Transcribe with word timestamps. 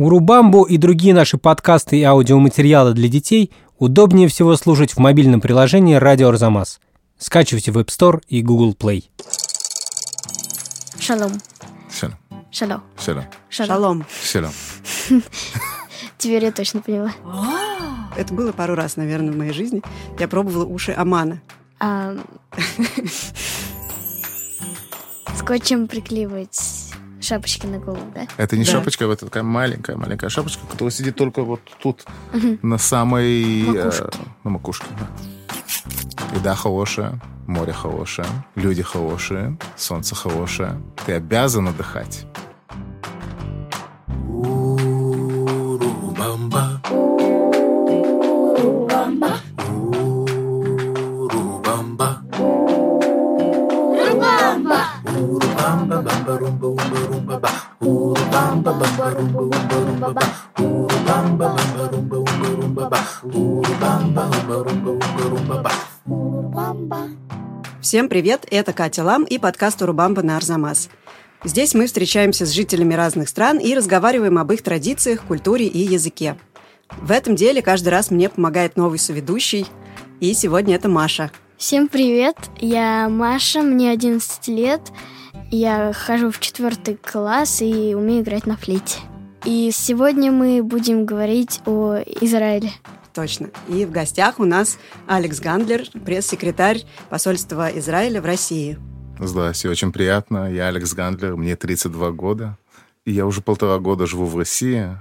Урубамбу 0.00 0.62
и 0.62 0.78
другие 0.78 1.12
наши 1.12 1.36
подкасты 1.36 1.98
и 1.98 2.02
аудиоматериалы 2.04 2.94
для 2.94 3.06
детей 3.06 3.52
удобнее 3.78 4.28
всего 4.28 4.56
слушать 4.56 4.92
в 4.92 4.98
мобильном 4.98 5.42
приложении 5.42 5.96
«Радио 5.96 6.30
Арзамас». 6.30 6.80
Скачивайте 7.18 7.70
в 7.70 7.76
App 7.76 7.88
Store 7.88 8.22
и 8.26 8.40
Google 8.40 8.72
Play. 8.72 9.04
Шалом. 10.98 11.32
Шалом. 11.92 12.16
Шалом. 12.50 12.82
Шалом. 12.98 13.24
Шалом. 13.50 13.68
Шалом. 13.68 14.06
Шалом. 14.24 14.52
Теперь 16.16 16.44
я 16.44 16.52
точно 16.52 16.80
поняла. 16.80 17.12
Это 18.16 18.32
было 18.32 18.52
пару 18.52 18.74
раз, 18.74 18.96
наверное, 18.96 19.34
в 19.34 19.36
моей 19.36 19.52
жизни. 19.52 19.82
Я 20.18 20.28
пробовала 20.28 20.64
уши 20.64 20.92
Амана. 20.92 21.42
А, 21.78 22.16
Скотчем 25.36 25.88
приклеивать 25.88 26.90
шапочки 27.20 27.66
на 27.66 27.78
голову, 27.78 28.02
да? 28.14 28.26
Это 28.36 28.56
не 28.56 28.64
Да. 28.64 28.72
шапочка, 28.72 29.04
это 29.04 29.26
такая 29.26 29.42
маленькая-маленькая 29.42 30.28
шапочка, 30.30 30.66
которая 30.70 30.90
сидит 30.92 31.16
только 31.16 31.42
вот 31.42 31.60
тут, 31.82 32.04
на 32.62 32.78
самой... 32.78 33.64
э, 33.76 33.90
на 34.44 34.50
макушке, 34.50 34.86
да. 34.98 35.08
Еда 36.36 36.54
хорошая, 36.54 37.20
море 37.46 37.72
хорошее, 37.72 38.26
люди 38.54 38.82
хорошие, 38.82 39.58
солнце 39.76 40.14
хорошее. 40.14 40.80
Ты 41.06 41.14
обязан 41.14 41.68
отдыхать. 41.68 42.26
Бамба, 58.40 58.72
ба. 58.72 58.86
Бамба, 58.96 59.10
румба, 59.12 59.40
умба, 59.40 59.76
румба, 59.84 60.10
ба. 62.88 62.98
Румба, 63.22 64.22
умба, 64.24 64.56
румба, 65.28 65.56
ба. 65.60 67.08
Всем 67.82 68.08
привет, 68.08 68.46
это 68.50 68.72
Катя 68.72 69.04
Лам 69.04 69.24
и 69.24 69.36
подкаст 69.36 69.82
«Урубамба 69.82 70.22
на 70.22 70.38
Арзамас». 70.38 70.88
Здесь 71.44 71.74
мы 71.74 71.84
встречаемся 71.84 72.46
с 72.46 72.52
жителями 72.52 72.94
разных 72.94 73.28
стран 73.28 73.58
и 73.58 73.74
разговариваем 73.74 74.38
об 74.38 74.50
их 74.52 74.62
традициях, 74.62 75.20
культуре 75.24 75.66
и 75.66 75.78
языке. 75.78 76.38
В 76.96 77.10
этом 77.10 77.36
деле 77.36 77.60
каждый 77.60 77.90
раз 77.90 78.10
мне 78.10 78.30
помогает 78.30 78.78
новый 78.78 78.98
соведущий, 78.98 79.66
и 80.20 80.32
сегодня 80.32 80.76
это 80.76 80.88
Маша. 80.88 81.30
Всем 81.58 81.88
привет, 81.88 82.38
я 82.56 83.10
Маша, 83.10 83.60
мне 83.60 83.90
11 83.90 84.48
лет. 84.48 84.80
Я 85.52 85.92
хожу 85.92 86.30
в 86.30 86.38
четвертый 86.38 86.96
класс 86.96 87.60
и 87.60 87.94
умею 87.94 88.22
играть 88.22 88.46
на 88.46 88.56
флейте. 88.56 89.00
И 89.44 89.70
сегодня 89.72 90.30
мы 90.30 90.62
будем 90.62 91.04
говорить 91.04 91.60
о 91.66 91.96
Израиле. 92.20 92.70
Точно. 93.12 93.50
И 93.66 93.84
в 93.84 93.90
гостях 93.90 94.38
у 94.38 94.44
нас 94.44 94.78
Алекс 95.08 95.40
Гандлер, 95.40 95.86
пресс-секретарь 96.04 96.84
посольства 97.08 97.68
Израиля 97.78 98.22
в 98.22 98.26
России. 98.26 98.78
Здравствуйте, 99.18 99.70
очень 99.70 99.92
приятно. 99.92 100.52
Я 100.52 100.68
Алекс 100.68 100.94
Гандлер, 100.94 101.36
мне 101.36 101.56
32 101.56 102.12
года. 102.12 102.56
И 103.04 103.10
я 103.10 103.26
уже 103.26 103.40
полтора 103.40 103.80
года 103.80 104.06
живу 104.06 104.26
в 104.26 104.36
России. 104.38 104.96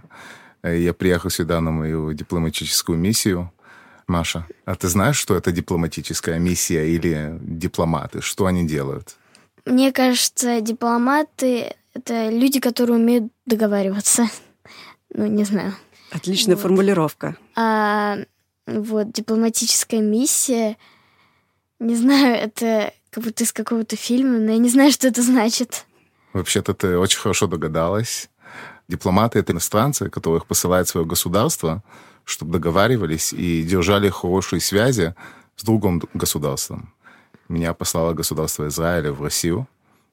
Э, 0.63 0.75
Я 0.75 0.94
приехал 0.94 1.30
сюда 1.30 1.61
на 1.61 1.69
мою 1.69 2.11
дипломатическую 2.13 2.97
миссию. 2.97 3.52
Маша, 4.08 4.47
а 4.66 4.73
ты 4.73 4.88
знаешь, 4.88 5.17
что 5.17 5.36
это 5.36 5.52
дипломатическая 5.52 6.39
миссия 6.39 6.88
или 6.88 7.38
дипломаты? 7.39 8.22
Что 8.22 8.47
они 8.47 8.66
делают? 8.66 9.16
Мне 9.66 9.92
кажется, 9.92 10.62
дипломаты— 10.62 11.76
это 11.94 12.30
люди, 12.30 12.60
которые 12.60 12.98
умеют 12.98 13.32
договариваться. 13.46 14.28
Ну, 15.12 15.26
не 15.26 15.44
знаю. 15.44 15.74
Отличная 16.12 16.56
Вот. 16.56 16.62
формулировка. 16.62 17.36
А 17.56 18.18
вот 18.68 19.12
дипломатическая 19.12 20.02
миссия, 20.02 20.78
не 21.80 21.96
знаю, 21.96 22.36
это 22.44 22.94
как 23.09 23.24
будто 23.24 23.44
из 23.44 23.52
какого-то 23.52 23.96
фильма, 23.96 24.38
но 24.38 24.52
я 24.52 24.59
не 24.59 24.69
знаю, 24.69 24.92
что 24.92 25.08
это 25.08 25.24
значит. 25.24 25.86
Вообще-то 26.34 26.75
ты 26.75 26.96
очень 26.96 27.19
хорошо 27.19 27.48
догадалась. 27.48 28.30
Дипломаты— 28.88 29.40
это 29.40 29.52
иностранцы, 29.52 30.09
которых 30.12 30.46
посылает 30.46 30.88
свое 30.88 31.08
государство, 31.08 31.84
чтобы 32.24 32.53
договаривались 32.53 33.34
и 33.34 33.64
держали 33.64 34.09
хорошие 34.09 34.62
связи 34.62 35.16
с 35.56 35.64
другим 35.64 36.03
государством. 36.14 36.94
Меня 37.50 37.74
послало 37.74 38.14
государство 38.14 38.68
Израиля 38.68 39.12
в 39.12 39.22
Россию, 39.24 39.68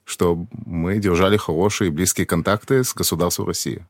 чтобы 0.05 0.47
мы 0.65 0.97
держали 0.97 1.37
хорошие 1.37 1.89
и 1.89 1.91
близкие 1.91 2.25
контакты 2.25 2.83
с 2.83 2.93
государством 2.93 3.47
России. 3.47 3.85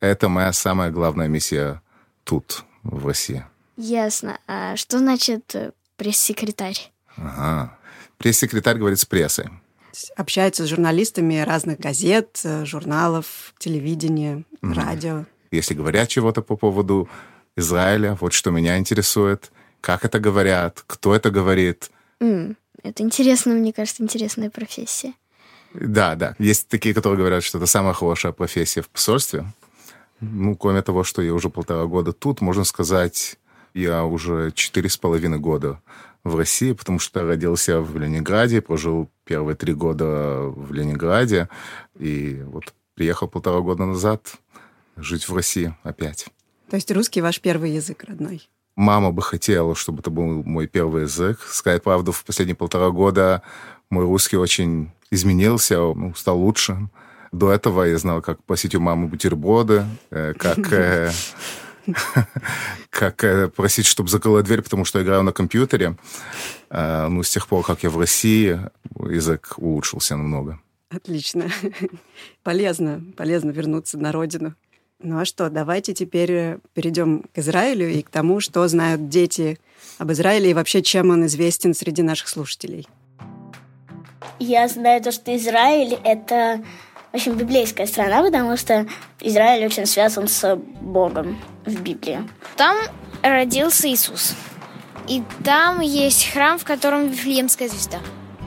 Это 0.00 0.28
моя 0.28 0.52
самая 0.52 0.90
главная 0.90 1.28
миссия 1.28 1.80
тут, 2.24 2.64
в 2.82 3.06
России. 3.06 3.44
Ясно. 3.76 4.38
А 4.46 4.76
что 4.76 4.98
значит 4.98 5.54
э, 5.54 5.72
пресс-секретарь? 5.96 6.92
Ага. 7.16 7.76
Пресс-секретарь 8.18 8.76
говорит 8.76 9.00
с 9.00 9.06
прессой. 9.06 9.48
Общается 10.16 10.66
с 10.66 10.68
журналистами 10.68 11.38
разных 11.38 11.80
газет, 11.80 12.40
э, 12.44 12.64
журналов, 12.66 13.54
телевидения, 13.58 14.44
радио. 14.60 15.24
Если 15.50 15.74
говорят 15.74 16.08
чего-то 16.08 16.42
по 16.42 16.56
поводу 16.56 17.08
Израиля, 17.56 18.16
вот 18.20 18.32
что 18.32 18.50
меня 18.50 18.76
интересует, 18.78 19.50
как 19.80 20.04
это 20.04 20.18
говорят, 20.18 20.84
кто 20.86 21.14
это 21.14 21.30
говорит. 21.30 21.90
М, 22.20 22.56
Это 22.84 23.02
интересно, 23.02 23.54
мне 23.54 23.72
кажется, 23.72 24.02
интересная 24.02 24.50
профессия. 24.50 25.14
Да, 25.72 26.14
да. 26.14 26.36
Есть 26.38 26.68
такие, 26.68 26.94
которые 26.94 27.18
говорят, 27.18 27.42
что 27.42 27.58
это 27.58 27.66
самая 27.66 27.94
хорошая 27.94 28.32
профессия 28.32 28.82
в 28.82 28.88
посольстве. 28.88 29.46
Ну, 30.20 30.54
кроме 30.54 30.82
того, 30.82 31.02
что 31.02 31.22
я 31.22 31.34
уже 31.34 31.48
полтора 31.48 31.86
года 31.86 32.12
тут, 32.12 32.40
можно 32.40 32.62
сказать, 32.62 33.38
я 33.72 34.04
уже 34.04 34.52
четыре 34.54 34.88
с 34.88 34.96
половиной 34.96 35.38
года 35.38 35.80
в 36.22 36.36
России, 36.36 36.72
потому 36.72 36.98
что 36.98 37.20
я 37.20 37.26
родился 37.26 37.80
в 37.80 37.96
Ленинграде, 37.98 38.60
прожил 38.60 39.10
первые 39.24 39.56
три 39.56 39.74
года 39.74 40.42
в 40.42 40.72
Ленинграде, 40.72 41.48
и 41.98 42.42
вот 42.46 42.72
приехал 42.94 43.28
полтора 43.28 43.60
года 43.60 43.84
назад 43.86 44.36
жить 44.96 45.28
в 45.28 45.34
России 45.34 45.74
опять. 45.82 46.26
То 46.70 46.76
есть 46.76 46.90
русский 46.90 47.22
ваш 47.22 47.40
первый 47.40 47.72
язык 47.72 48.04
родной. 48.04 48.48
Мама 48.76 49.12
бы 49.12 49.22
хотела, 49.22 49.74
чтобы 49.74 50.00
это 50.00 50.10
был 50.10 50.42
мой 50.42 50.66
первый 50.66 51.02
язык. 51.02 51.40
Сказать 51.40 51.82
правду, 51.82 52.10
в 52.12 52.24
последние 52.24 52.56
полтора 52.56 52.90
года 52.90 53.42
мой 53.88 54.04
русский 54.04 54.36
очень 54.36 54.90
изменился, 55.10 55.78
ну, 55.78 56.14
стал 56.14 56.38
лучше. 56.38 56.88
До 57.30 57.50
этого 57.50 57.84
я 57.84 57.98
знал, 57.98 58.22
как 58.22 58.42
просить 58.44 58.74
у 58.74 58.80
мамы 58.80 59.08
бутерброды, 59.08 59.84
э, 60.10 60.34
как, 60.34 60.72
э, 60.72 61.10
как 62.90 63.24
э, 63.24 63.48
просить, 63.48 63.86
чтобы 63.86 64.08
закрыла 64.08 64.42
дверь, 64.42 64.62
потому 64.62 64.84
что 64.84 64.98
я 64.98 65.04
играю 65.04 65.22
на 65.22 65.32
компьютере. 65.32 65.96
Ну, 66.70 67.22
с 67.22 67.30
тех 67.30 67.46
пор, 67.46 67.64
как 67.64 67.84
я 67.84 67.90
в 67.90 67.98
России, 67.98 68.60
язык 68.98 69.54
улучшился 69.56 70.16
намного. 70.16 70.58
Отлично. 70.90 71.48
Полезно, 72.42 73.02
полезно 73.16 73.50
вернуться 73.50 73.98
на 73.98 74.12
родину. 74.12 74.54
Ну 75.06 75.20
а 75.20 75.26
что, 75.26 75.50
давайте 75.50 75.92
теперь 75.92 76.32
э, 76.32 76.58
перейдем 76.72 77.24
к 77.34 77.38
Израилю 77.38 77.90
и 77.90 78.00
к 78.00 78.08
тому, 78.08 78.40
что 78.40 78.66
знают 78.68 79.10
дети 79.10 79.60
об 79.98 80.10
Израиле 80.10 80.50
и 80.50 80.54
вообще, 80.54 80.80
чем 80.80 81.10
он 81.10 81.26
известен 81.26 81.74
среди 81.74 82.00
наших 82.00 82.26
слушателей. 82.26 82.88
Я 84.38 84.66
знаю 84.66 85.02
то, 85.02 85.12
что 85.12 85.36
Израиль— 85.36 85.98
это 86.04 86.64
очень 87.12 87.34
библейская 87.34 87.86
страна, 87.86 88.22
потому 88.22 88.56
что 88.56 88.86
Израиль 89.20 89.66
очень 89.66 89.84
связан 89.84 90.26
с 90.26 90.56
Богом 90.56 91.38
в 91.66 91.82
Библии. 91.82 92.26
Там 92.56 92.74
родился 93.22 93.86
Иисус. 93.90 94.34
И 95.06 95.22
там 95.44 95.80
есть 95.80 96.32
храм, 96.32 96.58
в 96.58 96.64
котором 96.64 97.08
Вифлеемская 97.08 97.68
звезда. 97.68 97.98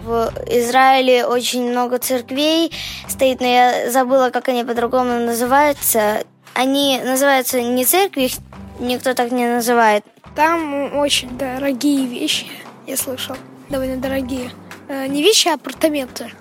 В 0.03 0.33
Израиле 0.47 1.27
очень 1.27 1.69
много 1.69 1.99
церквей 1.99 2.71
стоит, 3.07 3.41
но 3.41 3.45
я 3.45 3.91
забыла, 3.91 4.31
как 4.31 4.47
они 4.49 4.63
по-другому 4.63 5.19
называются. 5.19 6.23
Они 6.53 6.99
называются 7.03 7.61
не 7.61 7.85
церкви, 7.85 8.23
их 8.23 8.33
никто 8.79 9.13
так 9.13 9.31
не 9.31 9.47
называет. 9.47 10.03
Там 10.35 10.95
очень 10.97 11.37
дорогие 11.37 12.05
вещи, 12.05 12.47
я 12.85 12.97
слышал. 12.97 13.35
Довольно 13.69 13.97
дорогие. 13.97 14.51
Э, 14.87 15.07
Не 15.07 15.21
вещи, 15.21 15.47
а 15.49 15.55
апартаменты. 15.55 16.31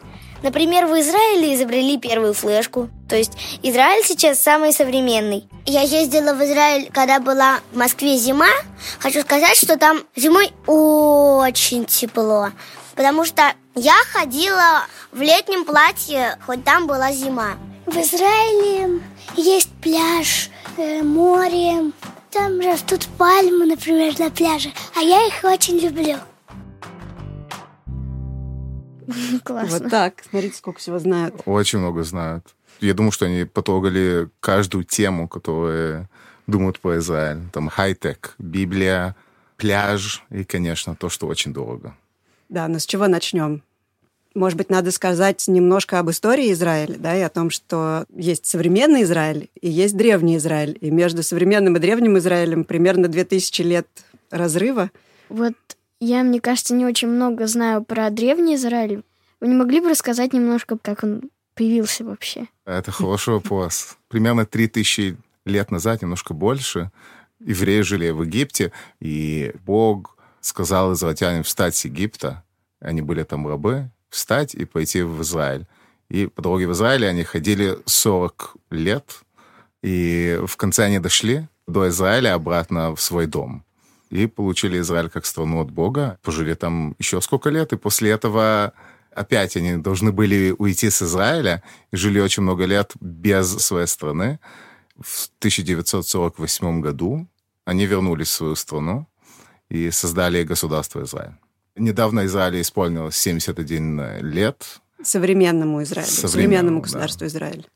Например, 0.43 0.87
в 0.87 0.99
Израиле 1.01 1.55
изобрели 1.55 1.99
первую 1.99 2.35
флешку. 2.35 2.89
То 3.09 3.17
есть 3.17 3.33
Израиль 3.63 4.05
сейчас 4.05 4.41
самый 4.41 4.73
современный. 4.73 5.49
Я 5.65 5.81
ездила 5.81 6.35
в 6.35 6.45
Израиль, 6.45 6.91
когда 6.93 7.19
была 7.21 7.61
в 7.73 7.77
Москве 7.77 8.17
зима. 8.17 8.49
Хочу 8.99 9.23
сказать, 9.23 9.57
что 9.57 9.79
там 9.79 10.05
зимой 10.15 10.53
очень 10.67 11.87
тепло. 11.87 12.51
Потому 12.95 13.25
что 13.25 13.43
я 13.75 13.95
ходила 14.13 14.85
в 15.11 15.21
летнем 15.21 15.65
платье, 15.65 16.39
хоть 16.47 16.65
там 16.65 16.87
была 16.87 17.13
зима. 17.13 17.57
В 17.87 17.97
Израиле 17.97 19.01
есть 19.37 19.71
пляж, 19.81 20.51
э, 20.77 21.03
море. 21.03 21.93
Там 22.33 22.61
растут 22.61 23.07
пальмы, 23.17 23.65
например, 23.65 24.19
на 24.19 24.29
пляже. 24.29 24.71
А 24.97 25.01
я 25.01 25.25
их 25.27 25.45
очень 25.45 25.79
люблю. 25.79 26.17
Классно. 29.45 29.79
Вот 29.79 29.91
так. 29.91 30.25
Смотрите, 30.29 30.57
сколько 30.57 30.81
всего 30.81 30.99
знают. 30.99 31.37
Очень 31.45 31.79
много 31.79 32.03
знают. 32.03 32.57
Я 32.81 32.93
думаю, 32.93 33.13
что 33.13 33.27
они 33.27 33.45
потрогали 33.45 34.29
каждую 34.41 34.83
тему, 34.83 35.29
которую 35.29 36.09
думают 36.49 36.81
про 36.81 36.99
Израиль. 36.99 37.49
Там 37.53 37.69
хай-тек, 37.69 38.35
Библия, 38.39 39.15
пляж 39.57 40.25
и, 40.31 40.43
конечно, 40.43 40.97
то, 40.97 41.09
что 41.09 41.29
очень 41.29 41.53
дорого. 41.53 41.97
Да, 42.49 42.67
но 42.67 42.81
с 42.81 42.87
чего 42.87 43.07
начнем? 43.07 43.63
Может 44.37 44.59
быть, 44.59 44.69
надо 44.69 44.93
сказать 44.93 45.49
немножко 45.49 45.99
об 45.99 46.11
истории 46.11 46.53
Израиля, 46.53 46.97
да, 46.99 47.17
и 47.17 47.23
о 47.23 47.31
том, 47.31 47.49
что 47.49 48.05
есть 48.15 48.45
современный 48.45 49.03
Израиль 49.05 49.49
и 49.59 49.71
есть 49.71 49.97
древний 49.97 50.37
Израиль. 50.37 50.77
И 50.83 50.91
между 50.91 51.23
современным 51.23 51.77
и 51.77 51.81
древним 51.81 52.19
Израилем 52.19 52.65
примерно 52.65 53.09
2000 53.09 53.63
лет 53.63 53.89
разрыва. 54.31 54.91
Вот 55.31 55.55
я, 56.01 56.23
мне 56.23 56.43
кажется, 56.43 56.75
не 56.75 56.85
очень 56.85 57.09
много 57.09 57.47
знаю 57.47 57.83
про 57.83 58.11
древний 58.11 58.57
Израиль. 58.57 59.05
Вы 59.41 59.49
не 59.49 59.55
могли 59.55 59.81
бы 59.81 59.89
рассказать 59.89 60.35
немножко, 60.35 60.77
как 60.77 61.03
он 61.03 61.31
появился 61.55 62.05
вообще? 62.05 62.47
Это 62.67 62.93
хороший 62.93 63.33
вопрос. 63.33 63.97
Примерно 64.09 64.45
3000 64.45 65.17
лет 65.47 65.71
назад, 65.71 66.03
немножко 66.03 66.35
больше, 66.35 66.91
евреи 67.41 67.81
жили 67.81 68.11
в 68.11 68.23
Египте, 68.23 68.71
и 69.01 69.55
Бог 69.65 70.19
сказал 70.43 70.93
израильтянам 70.93 71.43
встать 71.43 71.75
с 71.75 71.87
Египта. 71.87 72.45
Они 72.81 73.01
были 73.01 73.23
там 73.23 73.49
рабы, 73.49 73.91
встать 74.11 74.55
и 74.55 74.65
пойти 74.65 75.03
в 75.03 75.23
Израиль. 75.23 75.67
И 76.09 76.27
по 76.27 76.43
дороге 76.43 76.69
в 76.69 76.73
Израиль 76.73 77.07
они 77.07 77.25
ходили 77.25 77.79
40 77.85 78.57
лет, 78.71 79.21
и 79.83 80.41
в 80.47 80.57
конце 80.57 80.85
они 80.85 80.99
дошли 80.99 81.49
до 81.67 81.89
Израиля 81.89 82.35
обратно 82.35 82.95
в 82.95 83.01
свой 83.01 83.27
дом. 83.27 83.65
И 84.11 84.27
получили 84.27 84.81
Израиль 84.81 85.11
как 85.11 85.27
страну 85.27 85.61
от 85.61 85.71
Бога. 85.71 86.19
Пожили 86.23 86.55
там 86.55 86.95
еще 86.99 87.21
сколько 87.21 87.51
лет, 87.51 87.73
и 87.73 87.77
после 87.77 88.11
этого 88.11 88.73
опять 89.13 89.57
они 89.57 89.77
должны 89.77 90.13
были 90.13 90.55
уйти 90.57 90.91
с 90.91 91.03
Израиля 91.03 91.63
и 91.91 91.97
жили 91.97 92.21
очень 92.21 92.43
много 92.43 92.67
лет 92.67 92.93
без 93.01 93.49
своей 93.59 93.87
страны. 93.87 94.39
В 95.01 95.29
1948 95.41 96.81
году 96.81 97.27
они 97.65 97.87
вернулись 97.87 98.29
в 98.29 98.33
свою 98.33 98.55
страну 98.55 99.09
и 99.69 99.91
создали 99.91 100.45
государство 100.45 101.03
Израиль. 101.03 101.35
Недавно 101.77 102.27
Израилю 102.27 102.61
исполнилось 102.61 103.17
71 103.17 104.21
лет. 104.21 104.81
Современному 105.03 105.83
Израилю, 105.83 106.09
современному, 106.09 106.33
современному 106.33 106.81
государству 106.81 107.21
да. 107.21 107.27
Израиль. 107.27 107.67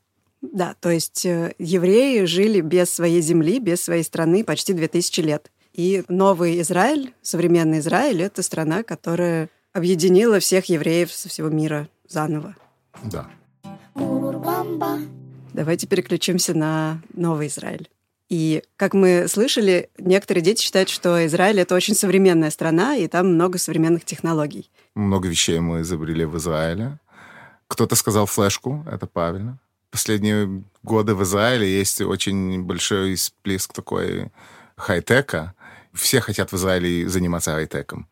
Да, 0.41 0.75
то 0.79 0.89
есть 0.89 1.23
э, 1.25 1.53
евреи 1.59 2.25
жили 2.25 2.61
без 2.61 2.89
своей 2.89 3.21
земли, 3.21 3.59
без 3.59 3.83
своей 3.83 4.03
страны 4.03 4.43
почти 4.43 4.73
2000 4.73 5.21
лет. 5.21 5.51
И 5.73 6.03
новый 6.07 6.59
Израиль, 6.61 7.13
современный 7.21 7.79
Израиль, 7.79 8.23
это 8.23 8.41
страна, 8.41 8.83
которая 8.83 9.49
объединила 9.71 10.39
всех 10.39 10.65
евреев 10.65 11.11
со 11.11 11.29
всего 11.29 11.49
мира 11.49 11.87
заново. 12.07 12.55
Да. 13.03 13.29
Давайте 15.53 15.87
переключимся 15.87 16.53
на 16.53 17.01
новый 17.13 17.47
Израиль. 17.47 17.89
И, 18.31 18.63
как 18.77 18.93
мы 18.93 19.27
слышали, 19.27 19.89
некоторые 19.97 20.41
дети 20.41 20.61
считают, 20.61 20.87
что 20.87 21.25
Израиль— 21.25 21.59
это 21.61 21.75
очень 21.75 21.95
современная 21.95 22.49
страна, 22.49 22.95
и 22.95 23.09
там 23.09 23.33
много 23.33 23.57
современных 23.57 24.05
технологий. 24.05 24.71
Много 24.95 25.27
вещей 25.27 25.59
мы 25.59 25.81
изобрели 25.81 26.23
в 26.23 26.37
Израиле. 26.37 26.97
Кто-то 27.67 27.97
сказал 27.97 28.27
флешку, 28.27 28.85
это 28.89 29.05
правильно. 29.05 29.59
Последние 29.89 30.63
годы 30.81 31.13
в 31.13 31.23
Израиле 31.23 31.67
есть 31.67 31.99
очень 31.99 32.63
большой 32.63 33.15
всплеск 33.15 33.73
такой 33.73 34.31
хай-тека. 34.77 35.53
Все 35.91 36.21
хотят 36.21 36.53
в 36.53 36.55
Израиле 36.55 37.09
заниматься 37.09 37.51
хай-теком. 37.51 38.07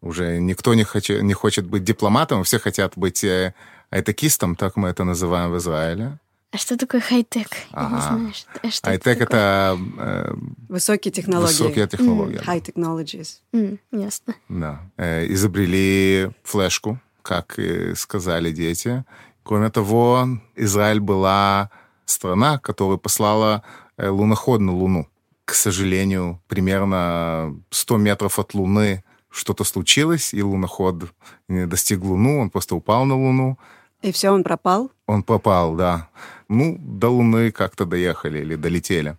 Уже 0.00 0.38
никто 0.38 0.74
не, 0.74 0.84
хочет, 0.84 1.20
не 1.20 1.34
хочет 1.34 1.66
быть 1.66 1.82
дипломатом, 1.82 2.44
все 2.44 2.60
хотят 2.60 2.92
быть 2.94 3.24
э, 3.24 3.54
айтекистом, 3.90 4.54
так 4.54 4.76
мы 4.76 4.90
это 4.90 5.02
называем 5.02 5.50
в 5.50 5.58
Израиле. 5.58 6.20
А 6.54 6.56
что 6.56 6.76
такое 6.76 7.00
хай-тек? 7.00 7.48
Ага. 7.72 7.88
Я 7.88 7.96
не 7.96 8.02
знаю, 8.02 8.32
что, 8.32 8.70
что 8.70 8.88
Хай-тек 8.88 9.20
это... 9.20 9.24
это 9.24 9.78
э, 9.98 10.34
Высокие 10.68 11.10
технологии. 11.10 11.48
Высокие 11.48 11.88
технологии. 11.88 12.38
Mm. 12.38 12.44
High 12.44 12.62
technologies. 12.62 13.28
Mm, 13.52 13.78
ясно. 13.90 14.36
Да. 14.48 14.80
Э, 14.96 15.26
изобрели 15.26 16.30
флешку, 16.44 17.00
как 17.22 17.58
и 17.58 17.96
сказали 17.96 18.52
дети. 18.52 19.04
Кроме 19.42 19.68
того, 19.68 20.28
Израиль 20.54 21.00
была 21.00 21.70
страна, 22.04 22.58
которая 22.58 22.98
послала 22.98 23.64
э, 23.96 24.08
луноход 24.08 24.60
на 24.60 24.72
Луну. 24.72 25.08
К 25.44 25.54
сожалению, 25.54 26.40
примерно 26.46 27.60
100 27.70 27.96
метров 27.96 28.38
от 28.38 28.54
Луны 28.54 29.02
что-то 29.28 29.64
случилось, 29.64 30.32
и 30.32 30.40
луноход 30.40 31.06
не 31.48 31.66
достиг 31.66 32.04
Луну, 32.04 32.38
он 32.38 32.50
просто 32.50 32.76
упал 32.76 33.06
на 33.06 33.16
Луну. 33.16 33.58
И 34.02 34.12
все, 34.12 34.30
он 34.30 34.44
пропал? 34.44 34.92
Он 35.06 35.22
пропал, 35.22 35.74
да. 35.74 36.08
Ну, 36.48 36.76
до 36.78 37.08
Луны 37.08 37.50
как-то 37.50 37.84
доехали 37.84 38.40
или 38.40 38.56
долетели. 38.56 39.16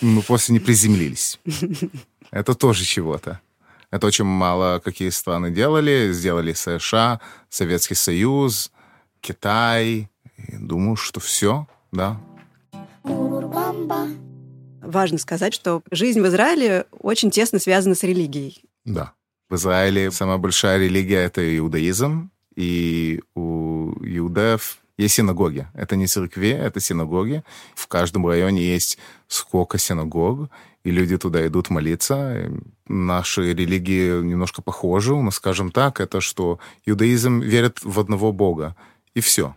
Ну, 0.00 0.22
после 0.22 0.54
не 0.54 0.60
приземлились. 0.60 1.38
Это 2.30 2.54
тоже 2.54 2.84
чего-то. 2.84 3.40
Это 3.90 4.06
очень 4.06 4.24
мало 4.24 4.80
какие 4.80 5.10
страны 5.10 5.50
делали. 5.50 6.10
Сделали 6.12 6.52
США, 6.52 7.20
Советский 7.48 7.94
Союз, 7.94 8.72
Китай. 9.20 10.10
И 10.36 10.56
думаю, 10.56 10.96
что 10.96 11.20
все, 11.20 11.68
да. 11.92 12.20
Важно 14.80 15.18
сказать, 15.18 15.54
что 15.54 15.82
жизнь 15.90 16.20
в 16.20 16.26
Израиле 16.26 16.86
очень 16.90 17.30
тесно 17.30 17.58
связана 17.58 17.94
с 17.94 18.02
религией. 18.02 18.64
Да. 18.84 19.12
В 19.48 19.54
Израиле 19.54 20.10
самая 20.10 20.38
большая 20.38 20.78
религия— 20.78 21.18
это 21.24 21.56
иудаизм, 21.56 22.30
и 22.56 23.20
у 23.34 23.92
иудеев 24.00 24.78
есть 24.96 25.14
синагоги. 25.14 25.66
Это 25.74 25.96
не 25.96 26.06
церкви, 26.06 26.50
это 26.50 26.80
синагоги. 26.80 27.42
В 27.74 27.86
каждом 27.88 28.26
районе 28.26 28.62
есть 28.62 28.98
сколько 29.28 29.78
синагог, 29.78 30.50
и 30.84 30.90
люди 30.90 31.16
туда 31.16 31.46
идут 31.46 31.70
молиться. 31.70 32.50
Наши 32.86 33.54
религии 33.54 34.22
немножко 34.22 34.62
похожи, 34.62 35.14
но, 35.14 35.30
скажем 35.30 35.70
так, 35.72 36.00
это 36.00 36.20
что 36.20 36.58
иудаизм 36.86 37.40
верит 37.40 37.82
в 37.82 37.98
одного 37.98 38.32
Бога, 38.32 38.76
и 39.14 39.20
все. 39.20 39.56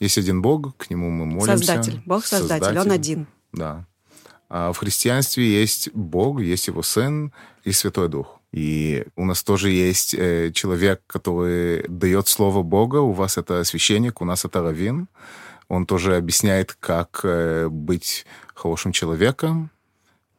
Есть 0.00 0.18
один 0.18 0.42
Бог, 0.42 0.76
к 0.76 0.90
нему 0.90 1.10
мы 1.10 1.26
молимся. 1.26 1.58
Создатель. 1.58 2.02
Бог 2.06 2.24
создатель, 2.24 2.64
создатель. 2.64 2.78
он 2.78 2.92
один. 2.92 3.26
Да. 3.52 3.86
А 4.48 4.72
в 4.72 4.78
христианстве 4.78 5.60
есть 5.60 5.90
Бог, 5.94 6.40
есть 6.40 6.66
его 6.66 6.82
Сын 6.82 7.32
и 7.64 7.72
Святой 7.72 8.08
Дух. 8.08 8.40
И 8.52 9.04
у 9.16 9.24
нас 9.24 9.42
тоже 9.42 9.70
есть 9.70 10.14
э, 10.14 10.50
человек, 10.52 11.02
который 11.06 11.86
дает 11.88 12.28
слово 12.28 12.62
Бога. 12.62 12.98
У 12.98 13.12
вас 13.12 13.38
это 13.38 13.64
священник, 13.64 14.20
у 14.20 14.24
нас 14.26 14.44
это 14.44 14.62
раввин. 14.62 15.08
Он 15.68 15.86
тоже 15.86 16.16
объясняет, 16.16 16.76
как 16.78 17.20
э, 17.24 17.68
быть 17.68 18.26
хорошим 18.54 18.92
человеком. 18.92 19.70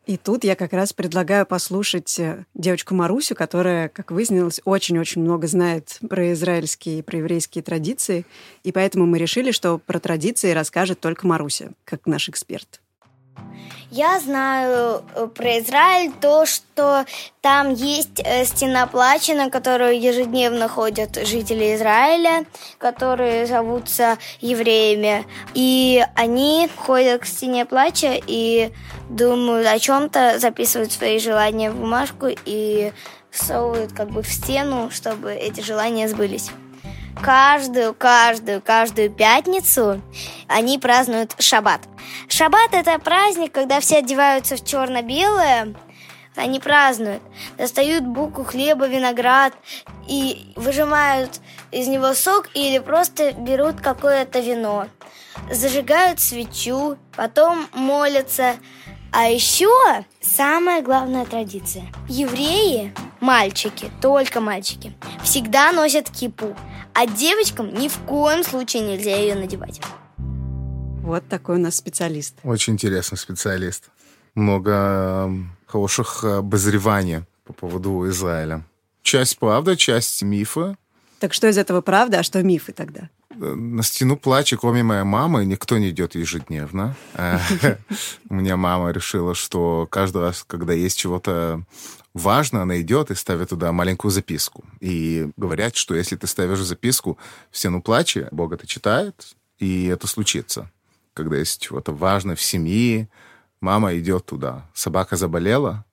И 0.06 0.18
тут 0.18 0.44
я 0.44 0.56
как 0.56 0.74
раз 0.74 0.92
предлагаю 0.92 1.46
послушать 1.46 2.20
э, 2.20 2.46
девочку 2.54 2.94
Марусю, 2.94 3.36
которая, 3.36 3.90
как 3.90 4.12
выяснилось, 4.12 4.62
очень-очень 4.64 5.22
много 5.22 5.48
знает 5.48 5.98
про 6.08 6.34
израильские 6.34 7.00
и 7.00 7.02
про 7.02 7.18
еврейские 7.18 7.64
традиции. 7.64 8.26
И 8.64 8.72
поэтому 8.72 9.08
мы 9.08 9.18
решили, 9.18 9.52
что 9.52 9.80
про 9.80 10.00
традиции 10.00 10.52
расскажет 10.52 11.00
только 11.00 11.26
Маруся, 11.26 11.72
как 11.84 12.06
наш 12.06 12.30
эксперт. 12.30 12.82
Я 13.96 14.20
знаю 14.20 15.04
э, 15.14 15.28
про 15.28 15.60
Израиль 15.60 16.12
то, 16.20 16.48
что 16.48 17.06
там 17.42 17.76
есть 17.76 18.20
э, 18.26 18.44
стена 18.44 18.88
плача, 18.88 19.36
на 19.36 19.52
которую 19.52 20.02
ежедневно 20.02 20.68
ходят 20.68 21.16
жители 21.16 21.76
Израиля, 21.76 22.46
которые 22.80 23.46
зовутся 23.46 24.18
евреями. 24.42 25.28
И 25.54 26.04
они 26.16 26.72
ходят 26.76 27.22
к 27.22 27.26
стене 27.26 27.68
плача 27.68 28.20
и 28.26 28.72
думают 29.12 29.68
о 29.68 29.78
чем-то, 29.78 30.40
записывают 30.40 30.92
свои 30.92 31.20
желания 31.20 31.70
в 31.70 31.76
бумажку 31.76 32.30
и 32.46 32.94
всовывают 33.30 33.94
как 33.94 34.10
бы 34.10 34.24
в 34.24 34.28
стену, 34.28 34.90
чтобы 34.90 35.34
эти 35.34 35.62
желания 35.62 36.08
сбылись 36.10 36.50
каждую, 37.22 37.94
каждую, 37.94 38.62
каждую 38.62 39.10
пятницу 39.10 40.02
они 40.48 40.78
празднуют 40.80 41.36
шаббат. 41.40 41.82
Шаббат– 42.28 42.70
это 42.74 42.98
праздник, 43.00 43.52
когда 43.52 43.80
все 43.80 43.98
одеваются 43.98 44.56
в 44.56 44.64
черно-белое, 44.64 45.76
они 46.36 46.60
празднуют, 46.60 47.22
достают 47.58 48.06
булку 48.06 48.44
хлеба, 48.44 48.88
виноград 48.88 49.54
и 50.08 50.52
выжимают 50.56 51.40
из 51.72 51.88
него 51.88 52.14
сок 52.14 52.50
или 52.56 52.80
просто 52.80 53.34
берут 53.34 53.82
какое-то 53.82 54.40
вино. 54.40 54.88
Зажигают 55.52 56.20
свечу, 56.20 56.98
потом 57.16 57.68
молятся. 57.74 58.56
А 59.12 59.28
еще 59.28 59.70
самая 60.22 60.82
главная 60.82 61.26
традиция. 61.26 61.86
Евреи, 62.10 62.92
мальчики, 63.20 63.92
только 64.02 64.42
мальчики, 64.42 64.94
всегда 65.24 65.72
носят 65.72 66.10
кипу. 66.10 66.56
А 66.96 67.08
девочкам 67.08 67.74
ни 67.74 67.88
в 67.88 67.98
коем 68.00 68.44
случае 68.44 68.84
нельзя 68.84 69.16
ее 69.16 69.36
надевать. 69.36 69.82
Вот 71.02 71.28
такой 71.28 71.56
у 71.56 71.60
нас 71.60 71.76
специалист. 71.76 72.36
Очень 72.44 72.74
интересный 72.74 73.18
специалист. 73.18 73.90
Много 74.36 75.30
хороших 75.66 76.24
обозреваний 76.24 77.24
по 77.46 77.54
поводу 77.54 78.08
Израиля. 78.10 78.64
Часть 79.02 79.38
правда, 79.40 79.76
часть 79.76 80.22
мифа. 80.22 80.78
Так 81.20 81.34
что 81.34 81.48
из 81.50 81.58
этого 81.58 81.82
правда, 81.82 82.20
а 82.20 82.24
что 82.24 82.42
мифы 82.44 82.74
тогда? 82.74 83.10
На 83.36 83.84
стену 83.84 84.18
плача, 84.18 84.58
кроме 84.58 84.84
моей 84.84 85.04
мамы, 85.04 85.46
никто 85.46 85.78
не 85.78 85.90
идет 85.90 86.16
ежедневно. 86.16 86.96
У 88.30 88.34
меня 88.34 88.58
мама 88.58 88.92
решила, 88.92 89.36
что 89.36 89.88
каждый 89.90 90.22
раз, 90.22 90.44
когда 90.48 90.74
есть 90.74 90.98
чего-то 90.98 91.64
важно, 92.14 92.62
она 92.62 92.80
идет 92.82 93.12
и 93.12 93.16
ставит 93.16 93.50
туда 93.50 93.72
маленькую 93.72 94.12
записку. 94.12 94.64
И 94.80 95.30
говорят, 95.38 95.76
что 95.76 95.96
если 95.96 96.16
ты 96.16 96.28
ставишь 96.28 96.60
записку 96.60 97.18
в 97.52 97.58
стену 97.58 97.82
плача, 97.82 98.28
Бог 98.32 98.54
это 98.54 98.68
читает, 98.68 99.36
и 99.60 99.86
это 99.88 100.08
случится. 100.08 100.72
Когда 101.14 101.38
есть 101.38 101.62
чего-то 101.62 101.92
важное 101.92 102.36
в 102.36 102.42
семье, 102.42 103.10
мама 103.62 103.96
идет 103.98 104.26
туда. 104.26 104.70
Собака 104.74 105.16
заболела, 105.16 105.86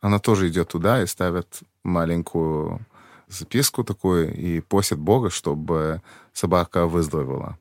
она 0.00 0.18
тоже 0.18 0.48
идет 0.48 0.68
туда 0.68 1.02
и 1.02 1.06
ставит 1.06 1.60
маленькую 1.82 2.80
записку 3.28 3.84
такую 3.84 4.34
и 4.34 4.60
просит 4.60 4.98
Бога, 4.98 5.30
чтобы 5.30 6.02
собака 6.32 6.86
выздоровела. 6.86 7.58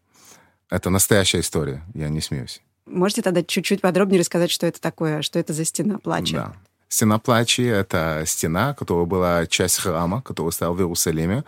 Это 0.70 0.90
настоящая 0.90 1.42
история, 1.42 1.84
я 1.94 2.10
не 2.10 2.22
смеюсь. 2.22 2.62
Можете 2.86 3.22
тогда 3.22 3.44
чуть-чуть 3.44 3.82
подробнее 3.82 4.20
рассказать, 4.20 4.52
что 4.52 4.66
это 4.68 4.82
такое, 4.82 5.22
что 5.22 5.40
это 5.40 5.54
за 5.54 5.66
стена 5.66 6.00
плача? 6.00 6.36
Да. 6.36 6.54
Стена 6.90 7.18
плача— 7.18 7.64
это 7.64 8.24
стена, 8.26 8.74
которая 8.74 9.06
была 9.06 9.46
часть 9.48 9.78
храма, 9.78 10.22
который 10.22 10.52
стоял 10.52 10.76
в 10.76 10.80
Иерусалиме. 10.80 11.44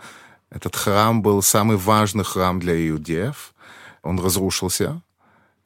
Этот 0.50 0.74
храм 0.74 1.22
был 1.22 1.42
самый 1.42 1.76
важный 1.76 2.24
храм 2.24 2.58
для 2.58 2.88
иудеев. 2.88 3.54
Он 4.02 4.18
разрушился, 4.18 5.02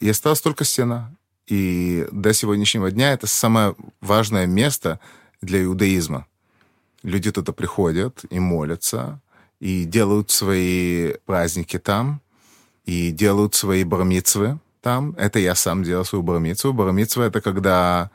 и 0.01 0.09
осталась 0.09 0.41
только 0.41 0.65
стена. 0.65 1.13
И 1.47 2.07
до 2.11 2.33
сегодняшнего 2.33 2.91
дня 2.91 3.13
это 3.13 3.27
самое 3.27 3.75
важное 4.01 4.47
место 4.47 5.01
для 5.41 5.63
иудаизма. 5.63 6.27
Люди 7.03 7.31
туда 7.33 7.53
приходят 7.53 8.25
и 8.31 8.39
молятся, 8.39 9.21
и 9.59 9.85
делают 9.85 10.31
свои 10.31 11.15
праздники 11.27 11.79
там, 11.79 12.21
и 12.85 13.11
делают 13.11 13.55
свои 13.55 13.85
бармицвы 13.85 14.59
там. 14.81 15.15
Это 15.17 15.39
я 15.39 15.55
сам 15.55 15.83
делал 15.83 16.05
свою 16.05 16.23
бармицву. 16.23 16.73
Бармицва— 16.73 17.23
это 17.25 17.41
когда 17.41 18.11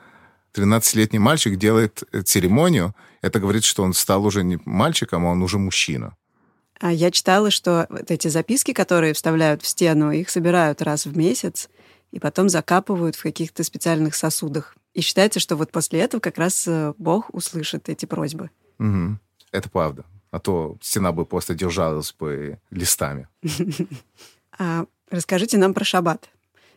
13-летний 0.53 1.19
мальчик 1.19 1.57
делает 1.57 2.03
церемонию. 2.25 2.95
Это 3.21 3.39
говорит, 3.39 3.63
что 3.63 3.83
он 3.83 3.93
стал 3.93 4.25
уже 4.25 4.43
не 4.43 4.59
мальчиком, 4.65 5.25
а 5.25 5.31
он 5.31 5.41
уже 5.41 5.57
мужчина. 5.57 6.15
А 6.79 6.91
я 6.91 7.09
читала, 7.11 7.51
что 7.51 7.87
вот 7.89 8.11
эти 8.11 8.27
записки, 8.27 8.73
которые 8.73 9.13
вставляют 9.13 9.61
в 9.61 9.67
стену, 9.67 10.11
их 10.11 10.29
собирают 10.29 10.81
раз 10.81 11.05
в 11.05 11.15
месяц 11.15 11.69
и 12.11 12.19
потом 12.19 12.49
закапывают 12.49 13.15
в 13.15 13.23
каких-то 13.23 13.63
специальных 13.63 14.15
сосудах. 14.15 14.75
И 14.93 15.01
считается, 15.01 15.39
что 15.39 15.55
вот 15.55 15.71
после 15.71 15.99
этого 15.99 16.21
как 16.21 16.37
раз 16.37 16.65
э, 16.67 16.93
Бог 16.97 17.33
услышит 17.33 17.89
эти 17.89 18.05
просьбы. 18.05 18.49
Угу. 18.79 19.17
Это 19.51 19.69
правда. 19.69 20.05
А 20.31 20.39
то 20.39 20.77
стена 20.81 21.11
бы 21.11 21.25
просто 21.25 21.53
держалась 21.53 22.13
бы 22.13 22.59
листами. 22.71 23.27
А 24.57 24.85
расскажите 25.09 25.57
нам 25.57 25.73
про 25.73 25.83
шаббат. 25.83 26.29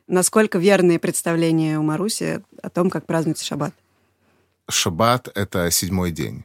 Насколько 0.08 0.58
верные 0.58 0.98
представления 0.98 1.78
у 1.78 1.82
Маруси 1.84 2.42
о 2.60 2.70
том, 2.70 2.90
как 2.90 3.06
празднуется 3.06 3.44
шаббат? 3.44 3.72
Шаббат— 4.68 5.28
это 5.36 5.70
седьмой 5.70 6.10
день. 6.10 6.44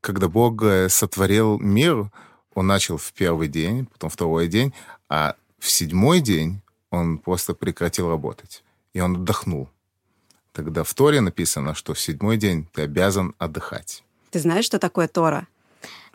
Когда 0.00 0.28
Бог 0.28 0.60
э, 0.64 0.88
сотворил 0.88 1.60
мир, 1.60 2.10
он 2.54 2.66
начал 2.66 2.96
в 2.96 3.12
первый 3.12 3.46
день, 3.48 3.86
потом 3.86 4.10
второй 4.10 4.48
день, 4.48 4.74
а 5.08 5.36
в 5.58 5.70
седьмой 5.70 6.20
день 6.20 6.60
он 6.90 7.18
просто 7.18 7.54
прекратил 7.54 8.08
работать. 8.08 8.64
И 8.92 9.00
он 9.00 9.16
отдохнул. 9.16 9.68
Тогда 10.52 10.84
в 10.84 10.92
Торе 10.92 11.20
написано, 11.20 11.74
что 11.74 11.94
в 11.94 12.00
седьмой 12.00 12.36
день 12.36 12.66
ты 12.72 12.82
обязан 12.82 13.34
отдыхать. 13.38 14.04
Ты 14.32 14.38
знаешь, 14.38 14.64
что 14.64 14.78
такое 14.78 15.08
Тора? 15.08 15.46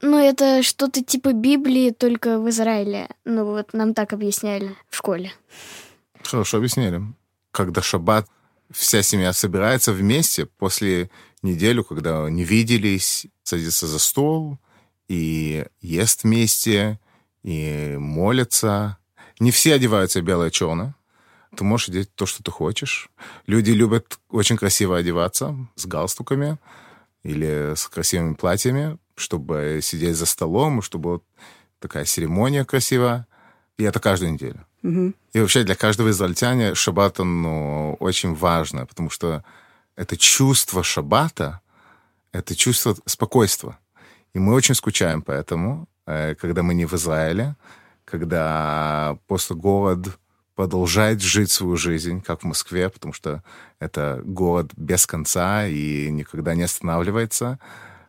Ну, 0.02 0.18
это 0.18 0.64
что-то 0.64 1.04
типа 1.04 1.34
Библии, 1.34 1.92
только 1.92 2.40
в 2.40 2.50
Израиле. 2.50 3.08
Ну, 3.26 3.46
вот 3.46 3.74
нам 3.74 3.94
так 3.94 4.12
объясняли 4.12 4.76
в 4.90 4.98
школе. 4.98 5.32
Хорошо 6.24 6.58
объяснили. 6.58 7.02
Когда 7.52 7.84
шаббат, 7.84 8.28
вся 8.72 9.04
семья 9.04 9.34
собирается 9.34 9.94
вместе 9.94 10.48
после 10.48 11.12
неделю, 11.44 11.84
когда 11.84 12.28
не 12.28 12.44
виделись, 12.44 13.28
садится 13.44 13.86
за 13.86 14.00
стол 14.00 14.58
и 15.08 15.66
ест 15.82 16.24
вместе, 16.24 17.00
и 17.44 17.98
молятся. 18.00 18.98
Не 19.40 19.52
все 19.52 19.76
одеваются 19.76 20.24
белое-черное. 20.24 20.96
Ты 21.56 21.64
можешь 21.64 21.90
одеть 21.90 22.14
то, 22.16 22.26
что 22.26 22.42
ты 22.42 22.50
хочешь. 22.50 23.10
Люди 23.46 23.72
любят 23.72 24.20
очень 24.30 24.58
красиво 24.58 24.98
одеваться, 24.98 25.56
с 25.76 25.86
галстуками 25.86 26.58
или 27.24 27.74
с 27.76 27.88
красивыми 27.88 28.34
платьями, 28.34 28.98
чтобы 29.16 29.80
сидеть 29.82 30.16
за 30.16 30.26
столом, 30.26 30.82
чтобы 30.82 31.10
вот 31.12 31.24
такая 31.80 32.06
церемония 32.06 32.66
красивая. 32.66 33.28
И 33.78 33.84
это 33.84 34.00
каждую 34.00 34.34
неделю. 34.34 34.66
Угу. 34.84 35.14
И 35.34 35.40
вообще 35.40 35.64
для 35.64 35.76
каждого 35.76 36.10
израильтяне 36.10 36.76
шаббат, 36.76 37.20
он 37.20 37.42
ну, 37.42 37.98
очень 38.00 38.34
важно, 38.34 38.86
потому 38.86 39.10
что 39.10 39.44
это 39.96 40.18
чувство 40.18 40.84
шаббата, 40.84 41.62
это 42.32 42.56
чувство 42.56 42.96
спокойствия. 43.06 43.78
И 44.34 44.40
мы 44.40 44.54
очень 44.54 44.76
скучаем 44.76 45.22
по 45.22 45.32
этому, 45.32 45.88
э, 46.06 46.36
когда 46.36 46.64
мы 46.64 46.74
не 46.74 46.86
в 46.86 46.94
Израиле, 46.94 47.56
когда 48.06 49.18
просто 49.28 49.56
город 49.56 50.18
продолжает 50.58 51.22
жить 51.22 51.52
свою 51.52 51.78
жизнь, 51.78 52.20
как 52.20 52.42
в 52.42 52.44
Москве, 52.44 52.90
потому 52.90 53.14
что 53.14 53.44
это 53.80 54.22
город 54.26 54.72
без 54.76 55.06
конца 55.06 55.68
и 55.68 56.10
никогда 56.10 56.56
не 56.56 56.64
останавливается. 56.64 57.60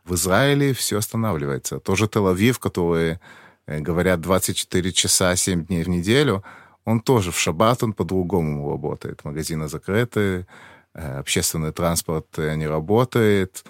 В 0.07 0.14
Израиле 0.14 0.73
все 0.73 0.97
останавливается. 0.97 1.78
Тоже 1.78 2.07
Тель-Авив, 2.07 2.59
который, 2.59 3.19
э, 3.67 3.81
говорят, 3.81 4.23
24 4.23 4.93
часа, 4.93 5.37
7 5.37 5.67
дней 5.67 5.83
в 5.85 5.90
неделю, 5.90 6.43
он 6.87 7.00
тоже 7.00 7.33
в 7.33 7.38
шаббат, 7.38 7.83
он 7.83 7.93
по-другому 7.93 8.71
работает. 8.71 9.25
Магазины 9.25 9.69
закрыты, 9.69 10.47
э, 10.95 11.19
общественный 11.19 11.73
транспорт 11.73 12.38
не 12.38 12.67
работает, 12.67 13.62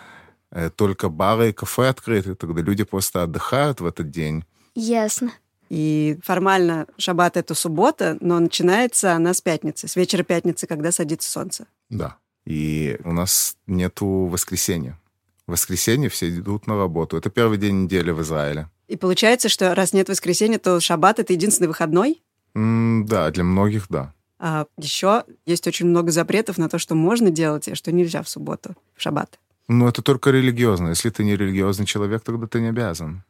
э, 0.52 0.70
только 0.70 1.08
бары 1.08 1.48
и 1.48 1.52
кафе 1.52 1.88
открыты, 1.88 2.36
тогда 2.36 2.62
люди 2.62 2.84
просто 2.84 3.24
отдыхают 3.24 3.80
в 3.80 3.86
этот 3.86 4.10
день. 4.10 4.44
Ясно. 4.76 5.32
И 5.68 6.18
формально 6.22 6.86
шаббат— 6.96 7.36
это 7.38 7.54
суббота, 7.54 8.16
но 8.20 8.38
начинается 8.40 9.12
она 9.12 9.34
с 9.34 9.40
пятницы, 9.40 9.86
с 9.86 9.96
вечера 9.96 10.22
пятницы, 10.22 10.66
когда 10.66 10.92
садится 10.92 11.30
солнце. 11.30 11.66
Да. 11.90 12.16
И 12.44 12.98
у 13.04 13.12
нас 13.12 13.56
нету 13.66 14.26
воскресенья. 14.26 14.98
В 15.46 15.52
воскресенье 15.52 16.08
все 16.08 16.30
идут 16.30 16.66
на 16.66 16.76
работу. 16.76 17.16
Это 17.16 17.30
первый 17.30 17.58
день 17.58 17.84
недели 17.84 18.10
в 18.10 18.22
Израиле. 18.22 18.68
И 18.86 18.96
получается, 18.96 19.48
что 19.48 19.74
раз 19.74 19.92
нет 19.92 20.08
воскресенья, 20.08 20.58
то 20.58 20.80
шаббат— 20.80 21.18
это 21.20 21.34
единственный 21.34 21.68
выходной? 21.68 22.22
М 22.54 23.04
да, 23.06 23.30
для 23.30 23.44
многих— 23.44 23.86
да. 23.90 24.14
А 24.38 24.66
еще 24.78 25.24
есть 25.46 25.66
очень 25.66 25.86
много 25.86 26.10
запретов 26.10 26.58
на 26.58 26.68
то, 26.68 26.78
что 26.78 26.94
можно 26.94 27.30
делать, 27.30 27.68
и 27.68 27.74
что 27.74 27.92
нельзя 27.92 28.22
в 28.22 28.28
субботу, 28.28 28.76
в 28.96 29.02
шаббат. 29.02 29.38
Но 29.68 29.88
это 29.88 30.00
только 30.00 30.30
религиозно. 30.30 30.88
Если 30.88 31.10
ты 31.10 31.24
не 31.24 31.36
религиозный 31.36 31.84
человек, 31.84 32.22
тогда 32.22 32.46
ты 32.46 32.60
не 32.60 32.68
обязан. 32.68 33.24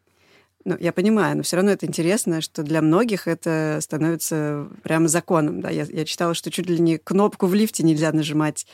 Ну, 0.64 0.76
я 0.78 0.92
понимаю, 0.92 1.36
но 1.36 1.42
все 1.42 1.56
равно 1.56 1.70
это 1.70 1.86
интересно, 1.86 2.40
что 2.40 2.62
для 2.62 2.82
многих 2.82 3.28
это 3.28 3.78
становится 3.80 4.68
прямо 4.82 5.08
законом. 5.08 5.60
Да? 5.60 5.70
Я, 5.70 5.84
я 5.84 6.04
читала, 6.04 6.34
что 6.34 6.50
чуть 6.50 6.68
ли 6.68 6.78
не 6.78 6.98
кнопку 6.98 7.46
в 7.46 7.54
лифте 7.54 7.82
нельзя 7.82 8.12
нажимать 8.12 8.66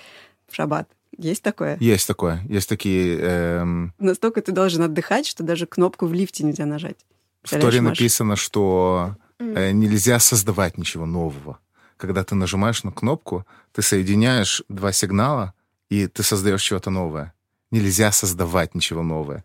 в 0.49 0.55
шаббат. 0.55 0.89
Есть 1.17 1.43
такое? 1.43 1.77
Есть 1.81 2.09
такое. 2.09 2.43
Есть 2.49 2.69
такие... 2.69 3.19
Эм... 3.21 3.95
Настолько 3.99 4.43
ты 4.43 4.53
должен 4.53 4.83
отдыхать, 4.83 5.27
что 5.27 5.45
даже 5.45 5.67
кнопку 5.67 6.07
в 6.07 6.13
лифте 6.13 6.45
нельзя 6.45 6.67
нажать. 6.67 7.05
В 7.43 7.51
Торе 7.51 7.81
написано, 7.81 8.37
что 8.37 9.17
э, 9.39 9.71
нельзя 9.73 10.19
создавать 10.19 10.79
ничего 10.79 11.07
нового. 11.07 11.59
Когда 11.97 12.25
ты 12.25 12.35
нажимаешь 12.35 12.83
на 12.83 12.91
кнопку, 12.91 13.47
ты 13.73 13.83
соединяешь 13.83 14.63
два 14.69 14.93
сигнала, 14.93 15.53
и 15.91 16.07
ты 16.07 16.23
создаешь 16.23 16.63
что-то 16.63 16.91
новое. 16.91 17.35
Нельзя 17.71 18.11
создавать 18.11 18.75
ничего 18.75 19.03
новое. 19.03 19.45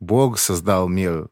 Бог 0.00 0.38
создал 0.38 0.88
мир 0.88 1.28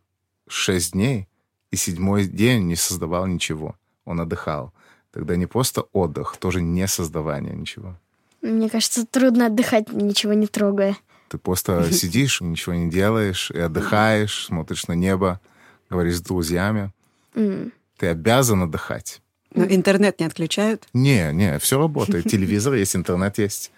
шесть 0.49 0.93
дней, 0.93 1.29
и 1.71 1.76
седьмой 1.76 2.26
день 2.26 2.67
не 2.67 2.76
создавал 2.76 3.26
ничего. 3.26 3.76
Он 4.05 4.21
отдыхал. 4.21 4.73
Тогда 5.12 5.37
не 5.37 5.47
просто 5.47 5.83
отдых, 5.93 6.37
тоже 6.38 6.62
не 6.62 6.87
создавание 6.87 7.55
ничего. 7.55 7.97
Мне 8.43 8.69
кажется, 8.69 9.07
трудно 9.07 9.47
отдыхать, 9.47 9.91
ничего 9.93 10.35
не 10.35 10.47
трогая. 10.47 10.97
Ты 11.29 11.38
просто 11.38 11.93
сидишь, 11.93 12.41
ничего 12.41 12.75
не 12.75 12.91
делаешь, 12.91 13.50
и 13.50 13.59
отдыхаешь, 13.59 14.47
смотришь 14.47 14.87
на 14.87 14.93
небо, 14.93 15.41
говоришь 15.91 16.17
с 16.17 16.21
друзьями. 16.21 16.93
Mm. 17.35 17.73
Ты 17.97 18.09
обязан 18.09 18.62
отдыхать. 18.62 19.21
Но 19.55 19.65
интернет 19.65 20.21
не 20.21 20.26
отключают? 20.26 20.87
Не, 20.93 21.33
не, 21.33 21.59
все 21.59 21.79
работает. 21.79 22.29
Телевизор 22.29 22.75
есть, 22.75 22.95
интернет 22.95 23.38
есть. 23.38 23.73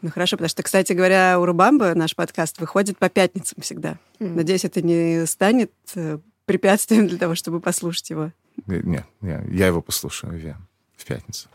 Ну 0.00 0.10
хорошо, 0.10 0.36
потому 0.36 0.48
что, 0.48 0.62
кстати 0.62 0.92
говоря, 0.92 1.40
у 1.40 1.44
Рубамбы 1.44 1.94
наш 1.94 2.14
подкаст 2.14 2.60
выходит 2.60 2.98
по 2.98 3.08
пятницам 3.08 3.62
всегда. 3.62 3.98
Mm. 4.20 4.34
Надеюсь, 4.34 4.64
это 4.64 4.80
не 4.80 5.26
станет 5.26 5.72
э, 5.96 6.18
препятствием 6.44 7.08
для 7.08 7.18
того, 7.18 7.34
чтобы 7.34 7.60
послушать 7.60 8.10
его. 8.10 8.32
Нет, 8.66 9.06
нет 9.20 9.42
я 9.50 9.66
его 9.66 9.82
послушаю 9.82 10.40
я, 10.40 10.56
в 10.96 11.04
пятницу. 11.04 11.48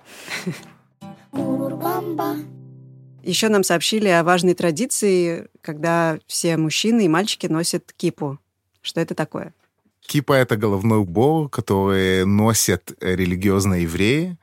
Еще 3.23 3.47
нам 3.47 3.63
сообщили 3.63 4.09
о 4.09 4.23
важной 4.23 4.53
традиции, 4.53 5.47
когда 5.61 6.19
все 6.27 6.57
мужчины 6.57 7.05
и 7.05 7.09
мальчики 7.09 7.47
носят 7.47 7.93
кипу. 7.95 8.37
Что 8.81 8.99
это 8.99 9.15
такое? 9.15 9.53
Кипа— 10.01 10.33
это 10.33 10.57
головной 10.57 10.99
убор, 10.99 11.49
который 11.49 12.25
носят 12.25 12.91
религиозные 12.99 13.83
евреи. 13.83 14.37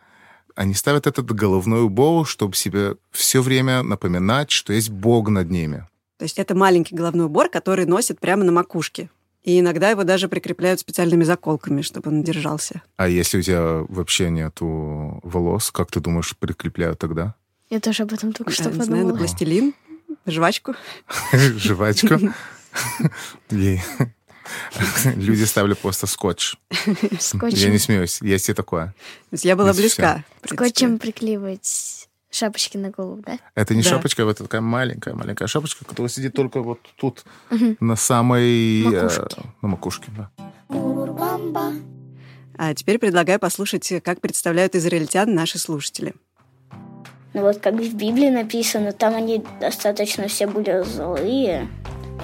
Они 0.60 0.74
ставят 0.74 1.06
этот 1.06 1.32
головной 1.32 1.84
убор, 1.84 2.28
чтобы 2.28 2.54
себе 2.54 2.96
все 3.12 3.40
время 3.40 3.82
напоминать, 3.82 4.50
что 4.50 4.74
есть 4.74 4.90
Бог 4.90 5.30
над 5.30 5.50
ними. 5.50 5.86
То 6.18 6.24
есть 6.24 6.38
это 6.38 6.54
маленький 6.54 6.94
головной 6.94 7.24
убор, 7.28 7.48
который 7.48 7.86
носят 7.86 8.20
прямо 8.20 8.44
на 8.44 8.52
макушке. 8.52 9.08
И 9.42 9.58
иногда 9.58 9.88
его 9.88 10.04
даже 10.04 10.28
прикрепляют 10.28 10.78
специальными 10.78 11.24
заколками, 11.24 11.80
чтобы 11.80 12.10
он 12.10 12.22
держался. 12.22 12.82
А 12.98 13.08
если 13.08 13.38
у 13.38 13.42
тебя 13.42 13.86
вообще 13.88 14.28
нету 14.28 15.20
волос, 15.22 15.70
как 15.70 15.90
ты 15.90 15.98
думаешь, 15.98 16.36
прикрепляют 16.36 16.98
тогда? 16.98 17.36
Я 17.70 17.80
тоже 17.80 18.02
об 18.02 18.12
этом 18.12 18.34
только 18.34 18.52
что 18.52 18.64
Я 18.64 18.74
не 18.74 18.82
знаю, 18.82 19.06
на 19.06 19.12
подумала. 19.12 19.16
пластилин, 19.16 19.72
жвачку. 20.26 20.74
Жвачку. 21.56 22.34
Люди 25.16 25.44
ставили 25.44 25.74
просто 25.74 26.06
скотч. 26.06 26.56
Я 27.50 27.68
не 27.70 27.78
смеюсь, 27.78 28.20
есть 28.22 28.48
и 28.48 28.52
такое. 28.54 28.86
То 29.30 29.34
есть 29.34 29.44
я 29.44 29.56
была 29.56 29.68
Есть 29.68 29.80
близка. 29.80 30.24
скотчем 30.44 30.98
приклеивать 30.98 32.08
шапочки 32.30 32.76
на 32.76 32.90
голову, 32.90 33.22
да? 33.26 33.38
Это 33.54 33.74
не 33.74 33.82
Да. 33.82 33.88
шапочка, 33.90 34.22
это 34.22 34.44
такая 34.44 34.60
маленькая, 34.60 35.14
маленькая 35.14 35.48
шапочка, 35.48 35.84
которая 35.84 36.08
сидит 36.10 36.32
только 36.34 36.62
вот 36.62 36.78
тут, 36.96 37.24
на 37.80 37.96
самой... 37.96 38.82
э, 38.82 39.02
Макушке. 39.02 39.36
на 39.62 39.68
макушке, 39.68 40.12
да. 40.16 40.30
А 42.56 42.74
теперь 42.74 42.98
предлагаю 42.98 43.38
послушать, 43.40 43.90
как 44.04 44.20
представляют 44.20 44.74
израильтян 44.76 45.34
наши 45.34 45.58
слушатели. 45.58 46.14
Ну 47.32 47.42
вот 47.42 47.58
как 47.58 47.74
в 47.74 47.94
Библии 47.94 48.28
написано, 48.28 48.92
там 48.92 49.14
они 49.14 49.42
достаточно 49.60 50.28
все 50.28 50.46
были 50.46 50.82
злые, 50.84 51.68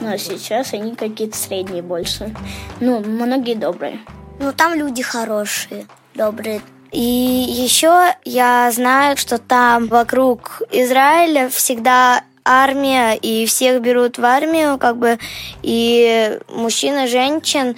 но 0.00 0.16
сейчас 0.16 0.72
они 0.72 0.94
какие-то 0.94 1.36
средние 1.36 1.82
больше. 1.82 2.34
Ну, 2.80 3.00
многие 3.00 3.54
добрые. 3.54 4.00
Ну, 4.38 4.52
там 4.52 4.74
люди 4.74 5.02
хорошие, 5.02 5.86
добрые. 6.14 6.60
И 6.92 7.00
еще 7.00 8.14
я 8.24 8.70
знаю, 8.72 9.16
что 9.16 9.38
там 9.38 9.86
вокруг 9.88 10.62
Израиля 10.70 11.48
всегда 11.48 12.22
армия, 12.44 13.14
и 13.14 13.44
всех 13.46 13.82
берут 13.82 14.18
в 14.18 14.24
армию, 14.24 14.78
как 14.78 14.96
бы, 14.96 15.18
и 15.62 16.38
мужчин 16.48 16.98
и 17.00 17.06
женщин. 17.06 17.76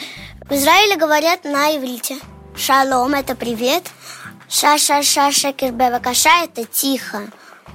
В 0.48 0.52
Израиле 0.52 0.96
говорят 0.96 1.44
на 1.44 1.76
иврите. 1.76 2.16
Шалом– 2.54 3.14
это 3.14 3.34
привет. 3.34 3.84
Ша-ша-ша, 4.48 5.30
шекер 5.30 5.72
бевакаша– 5.72 6.30
это 6.44 6.64
тихо. 6.64 7.22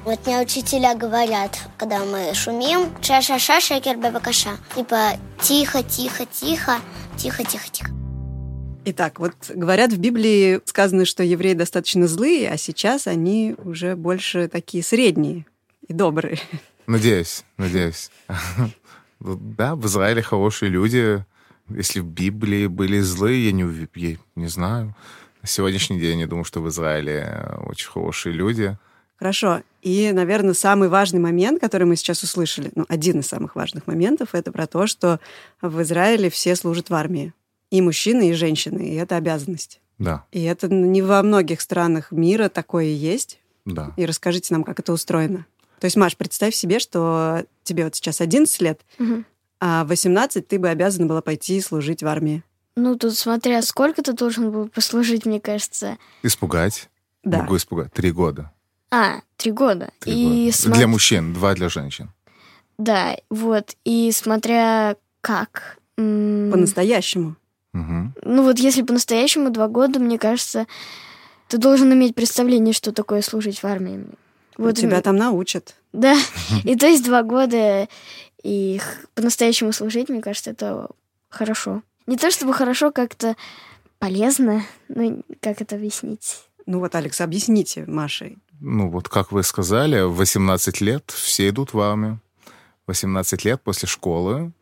Вот 0.05 0.25
мне 0.25 0.41
учителя 0.41 0.95
говорят, 0.95 1.57
когда 1.77 2.03
мы 2.03 2.33
шумим, 2.33 2.89
ша-ша-ша, 3.01 3.61
шекер 3.61 3.97
бевакаша. 3.97 4.57
Типа 4.75 5.17
тихо, 5.41 5.81
тихо, 5.83 6.25
тихо, 6.25 6.77
тихо, 7.17 7.43
тихо, 7.45 7.69
тихо. 7.71 7.91
Итак, 8.85 9.19
вот 9.19 9.33
говорят, 9.47 9.93
в 9.93 9.97
Библии 9.97 10.59
сказано, 10.65 11.05
что 11.05 11.23
евреи 11.23 11.53
достаточно 11.53 12.05
злые, 12.05 12.49
а 12.49 12.57
сейчас 12.57 13.07
они 13.07 13.55
уже 13.57 13.95
больше 13.95 14.49
такие 14.49 14.83
средние 14.83 15.45
и 15.87 15.93
добрые. 15.93 16.37
Надеюсь, 16.85 17.45
надеюсь. 17.57 18.11
Да, 19.21 19.75
в 19.75 19.85
Израиле 19.85 20.21
хорошие 20.21 20.69
люди. 20.69 21.23
Если 21.69 22.01
в 22.01 22.05
Библии 22.05 22.67
были 22.67 22.99
злые, 22.99 23.45
я 23.45 23.51
не, 23.53 23.87
я 23.95 24.17
не 24.35 24.47
знаю. 24.47 24.93
На 25.41 25.47
сегодняшний 25.47 25.97
день 25.97 26.19
я 26.19 26.27
думаю, 26.27 26.43
что 26.43 26.61
в 26.61 26.67
Израиле 26.67 27.57
очень 27.65 27.89
хорошие 27.89 28.33
люди. 28.33 28.77
Хорошо. 29.17 29.61
И, 29.83 30.11
наверное, 30.13 30.53
самый 30.53 30.87
важный 30.87 31.19
момент, 31.19 31.59
который 31.59 31.83
мы 31.85 31.95
сейчас 31.97 32.23
услышали, 32.23 32.71
ну, 32.73 32.85
один 32.87 33.19
из 33.19 33.27
самых 33.27 33.55
важных 33.55 33.85
моментов, 33.85 34.29
это 34.33 34.51
про 34.51 34.65
то, 34.65 34.87
что 34.87 35.19
в 35.61 35.81
Израиле 35.81 36.29
все 36.29 36.55
служат 36.55 36.89
в 36.89 36.93
армии. 36.93 37.33
И 37.69 37.81
мужчины, 37.81 38.29
и 38.29 38.33
женщины, 38.33 38.87
и 38.87 38.95
это 38.95 39.17
обязанность. 39.17 39.81
Да, 39.99 40.25
И 40.31 40.41
это 40.43 40.67
не 40.69 41.01
во 41.01 41.21
многих 41.21 41.59
странах 41.61 42.11
мира 42.11 42.49
такое 42.49 42.85
есть. 42.85 43.39
да. 43.65 43.91
И 43.97 44.05
расскажите 44.05 44.53
нам, 44.53 44.63
как 44.63 44.79
это 44.79 44.91
устроено. 44.93 45.45
То 45.79 45.85
есть, 45.85 45.97
Маш, 45.97 46.15
представь 46.17 46.55
себе, 46.55 46.79
что 46.79 47.45
тебе 47.63 47.83
вот 47.83 47.95
сейчас 47.95 48.21
11 48.21 48.61
лет, 48.61 48.81
Мгм. 48.99 49.25
а 49.59 49.83
в 49.83 49.89
18 49.89 50.47
ты 50.47 50.59
бы 50.59 50.69
обязана 50.69 51.05
была 51.07 51.21
пойти 51.21 51.59
служить 51.61 52.03
в 52.03 52.07
армии. 52.07 52.41
Ну, 52.75 52.97
тут 52.97 53.15
смотря 53.15 53.61
сколько 53.61 54.01
ты 54.01 54.13
должен 54.13 54.49
был 54.51 54.67
послужить, 54.69 55.25
мне 55.25 55.39
кажется. 55.39 55.97
Испугать. 56.23 56.89
Да. 57.23 57.39
Могу 57.43 57.57
испугать. 57.57 57.91
Три 57.93 58.11
года. 58.11 58.51
А, 58.93 59.21
три 59.37 59.51
года. 59.51 59.89
Три 59.99 60.13
и 60.13 60.25
года. 60.25 60.49
смо- 60.57 60.73
Для 60.75 60.87
мужчин, 60.87 61.33
два 61.33 61.55
для 61.55 61.67
женщин. 61.69 62.09
Да, 62.77 63.15
вот. 63.29 63.75
И 63.85 64.11
смотря 64.11 64.95
как. 65.21 65.77
М, 65.97 66.49
По-настоящему. 66.51 67.35
Мгм. 67.73 68.13
Ну 68.23 68.43
вот 68.43 68.59
если 68.59 68.83
по-настоящему 68.83 69.49
два 69.49 69.67
года, 69.67 69.99
мне 69.99 70.19
кажется, 70.19 70.67
ты 71.47 71.57
должен 71.57 71.91
иметь 71.93 72.13
представление, 72.13 72.73
что 72.73 72.91
такое 72.91 73.21
служить 73.23 73.63
в 73.63 73.65
армии. 73.65 74.05
Вот 74.57 74.75
Тебя 74.77 75.01
там 75.01 75.15
научат. 75.15 75.75
Да. 75.91 76.15
И 76.63 76.75
то 76.75 76.85
есть 76.85 77.03
два 77.03 77.23
года 77.23 77.87
и 78.43 78.79
по-настоящему 79.15 79.71
служить, 79.71 80.09
мне 80.09 80.21
кажется, 80.21 80.51
это 80.51 80.89
хорошо. 81.29 81.81
Не 82.05 82.17
то 82.17 82.29
чтобы 82.29 82.53
хорошо, 82.53 82.91
как-то 82.91 83.35
полезно, 83.99 84.63
ну 84.89 85.23
как 85.39 85.61
это 85.61 85.75
объяснить? 85.77 86.43
Ну 86.65 86.79
вот, 86.79 86.93
Алекс, 86.95 87.19
объясните 87.21 87.85
Маше. 87.87 88.35
Ну, 88.65 88.89
вот 88.89 89.09
как 89.09 89.33
вы 89.33 89.43
сказали, 89.43 90.03
в 90.03 90.15
18 90.15 90.79
лет 90.79 91.11
все 91.11 91.49
идут 91.49 91.73
в 91.73 91.81
армию. 91.81 92.21
18 92.87 93.43
лет 93.43 93.61
после 93.61 93.89
школы 93.89 94.53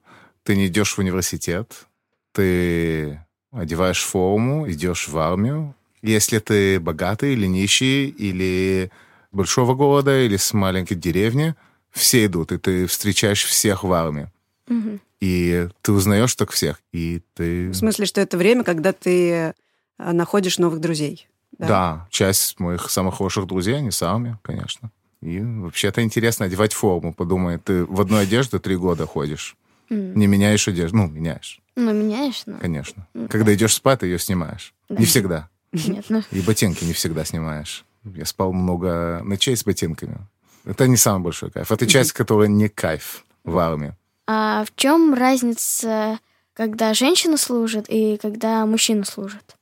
ты 0.44 0.56
не 0.56 0.68
идешь 0.68 0.96
в 0.96 1.00
университет, 1.00 1.86
ты 2.32 3.24
одеваешь 3.52 4.04
форму, 4.04 4.68
идешь 4.68 5.08
в 5.08 5.16
армию. 5.20 5.76
Если 6.02 6.40
ты 6.40 6.80
богатый 6.80 7.34
или 7.34 7.46
нищий, 7.46 8.08
или 8.08 8.92
большого 9.32 9.76
города, 9.76 10.20
или 10.20 10.36
с 10.36 10.52
маленькой 10.52 10.96
деревни, 10.96 11.54
все 11.92 12.26
идут, 12.26 12.52
и 12.52 12.58
ты 12.58 12.88
встречаешь 12.88 13.44
всех 13.44 13.84
в 13.84 13.94
армии. 13.94 14.32
Мгм. 14.68 15.00
И 15.20 15.68
ты 15.84 15.92
узнаешь 15.92 16.34
так 16.34 16.50
всех, 16.50 16.82
и 16.92 17.22
ты... 17.36 17.70
В 17.70 17.76
смысле, 17.76 18.08
что 18.08 18.20
это 18.20 18.36
время, 18.36 18.64
когда 18.64 18.94
ты 18.94 19.54
а, 20.00 20.12
находишь 20.12 20.58
новых 20.58 20.80
друзей. 20.80 21.28
Да. 21.58 22.08
часть 22.10 22.60
моих 22.60 22.90
самых 22.90 23.16
хороших 23.18 23.46
друзей, 23.48 23.78
они 23.78 23.92
с 23.92 24.02
армии, 24.02 24.38
конечно. 24.42 24.90
И 25.22 25.40
вообще 25.40 25.90
это 25.90 26.02
интересно 26.02 26.46
одевать 26.48 26.74
форму. 26.74 27.14
Подумай, 27.14 27.58
ты 27.60 27.86
в 27.86 28.02
одной 28.02 28.24
одежде 28.24 28.58
три 28.60 28.76
года 28.76 29.06
ходишь. 29.06 29.56
М. 29.90 30.16
Не 30.18 30.26
меняешь 30.28 30.68
одежду. 30.68 30.98
Ну, 30.98 31.08
меняешь, 31.08 31.60
Ну, 31.76 31.94
меняешь, 31.94 32.44
ну, 32.46 32.58
конечно. 32.58 33.08
Ну, 33.14 33.28
Когда 33.28 33.54
идешь 33.54 33.74
спать, 33.76 34.00
ты 34.00 34.08
ее 34.08 34.18
снимаешь. 34.18 34.74
Да. 34.90 34.96
Не 34.96 35.06
всегда. 35.06 35.50
понятно. 35.72 36.24
И 36.32 36.42
ботинки 36.42 36.84
не 36.86 36.94
всегда 36.94 37.24
снимаешь. 37.26 37.86
Я 38.04 38.26
спал 38.26 38.52
много 38.52 39.22
ночей 39.24 39.56
с 39.56 39.64
ботинками. 39.64 40.18
Это 40.66 40.88
не 40.88 40.98
самый 40.98 41.24
большой 41.24 41.52
кайф. 41.52 41.72
Это 41.72 41.86
часть, 41.86 42.14
которая 42.14 42.48
не 42.48 42.68
кайф 42.70 43.26
в 43.44 43.58
армии. 43.58 43.94
А 44.28 44.64
в 44.66 44.76
чем 44.76 45.14
разница, 45.14 46.20
когда 46.54 46.94
женщина 46.94 47.38
служит 47.38 47.86
и 47.90 48.18
когда 48.18 48.66
мужчина 48.66 49.04
служит? 49.06 49.56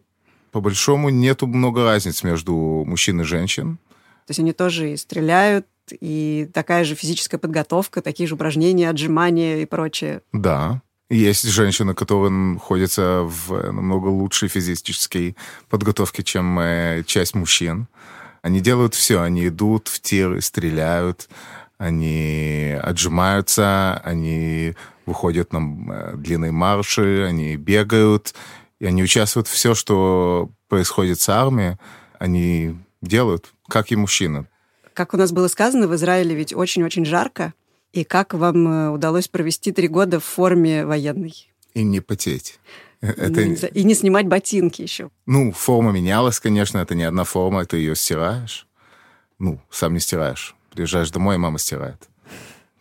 По 0.52 0.62
большому 0.62 1.10
нету 1.10 1.48
много 1.48 1.84
разниц 1.84 2.24
между 2.24 2.54
мужчин 2.86 3.22
и 3.22 3.24
женщин. 3.24 3.78
То 4.26 4.32
есть 4.32 4.40
они 4.40 4.54
тоже 4.54 4.94
и 4.94 4.98
стреляют, 4.98 5.66
и 6.00 6.50
такая 6.54 6.84
же 6.84 6.96
физическая 6.96 7.40
подготовка, 7.40 8.02
такие 8.02 8.28
же 8.28 8.36
упражнения, 8.36 8.90
отжимания 8.90 9.58
и 9.62 9.66
прочее. 9.66 10.22
Да. 10.34 10.82
Есть 11.10 11.50
женщины, 11.50 11.96
которые 11.96 12.30
находятся 12.30 13.22
в 13.24 13.72
намного 13.72 14.08
лучшей 14.08 14.48
физической 14.48 15.36
подготовке, 15.68 16.22
чем 16.22 16.60
э, 16.60 17.04
часть 17.08 17.34
мужчин. 17.34 17.88
Они 18.44 18.62
делают 18.62 18.94
все. 18.94 19.22
Они 19.22 19.48
идут 19.48 19.88
в 19.88 20.00
тир, 20.02 20.40
стреляют, 20.42 21.28
они 21.80 22.78
отжимаются, 22.80 24.00
они 24.04 24.76
выходят 25.08 25.52
на 25.52 25.60
э, 25.92 26.14
длинные 26.18 26.52
марши, 26.52 27.26
они 27.28 27.56
бегают, 27.56 28.36
и 28.80 28.86
они 28.86 29.04
участвуют 29.04 29.48
в 29.48 29.52
все, 29.52 29.76
что 29.76 30.50
происходит 30.68 31.20
с 31.20 31.30
армией, 31.30 31.78
они 32.18 32.78
делают, 33.02 33.54
как 33.68 33.92
и 33.92 33.96
мужчины. 33.96 34.48
Как 34.94 35.14
у 35.14 35.18
нас 35.18 35.32
было 35.32 35.48
сказано, 35.48 35.88
в 35.88 35.96
Израиле 35.96 36.36
ведь 36.36 36.54
очень-очень 36.54 37.06
жарко. 37.06 37.54
И 37.94 38.04
как 38.04 38.34
вам 38.34 38.68
э, 38.68 38.90
удалось 38.90 39.28
провести 39.28 39.72
три 39.72 39.88
года 39.88 40.20
в 40.20 40.26
форме 40.26 40.86
военной? 40.86 41.34
И 41.74 41.84
не 41.84 42.02
потеть. 42.02 42.60
Э, 43.02 43.08
Это, 43.12 43.68
И 43.68 43.84
не 43.84 43.96
снимать 43.96 44.28
ботинки 44.28 44.82
еще. 44.82 45.10
Ну, 45.26 45.52
форма 45.52 45.92
менялась, 45.92 46.40
конечно, 46.40 46.78
это 46.78 46.96
не 46.96 47.04
одна 47.04 47.24
форма, 47.24 47.66
ты 47.66 47.78
ее 47.78 47.96
стираешь. 47.96 48.68
Ну, 49.40 49.60
сам 49.72 49.94
не 49.94 50.00
стираешь. 50.00 50.56
Приезжаешь 50.72 51.12
домой, 51.12 51.36
и 51.36 51.40
мама 51.40 51.60
стирает. 51.60 52.08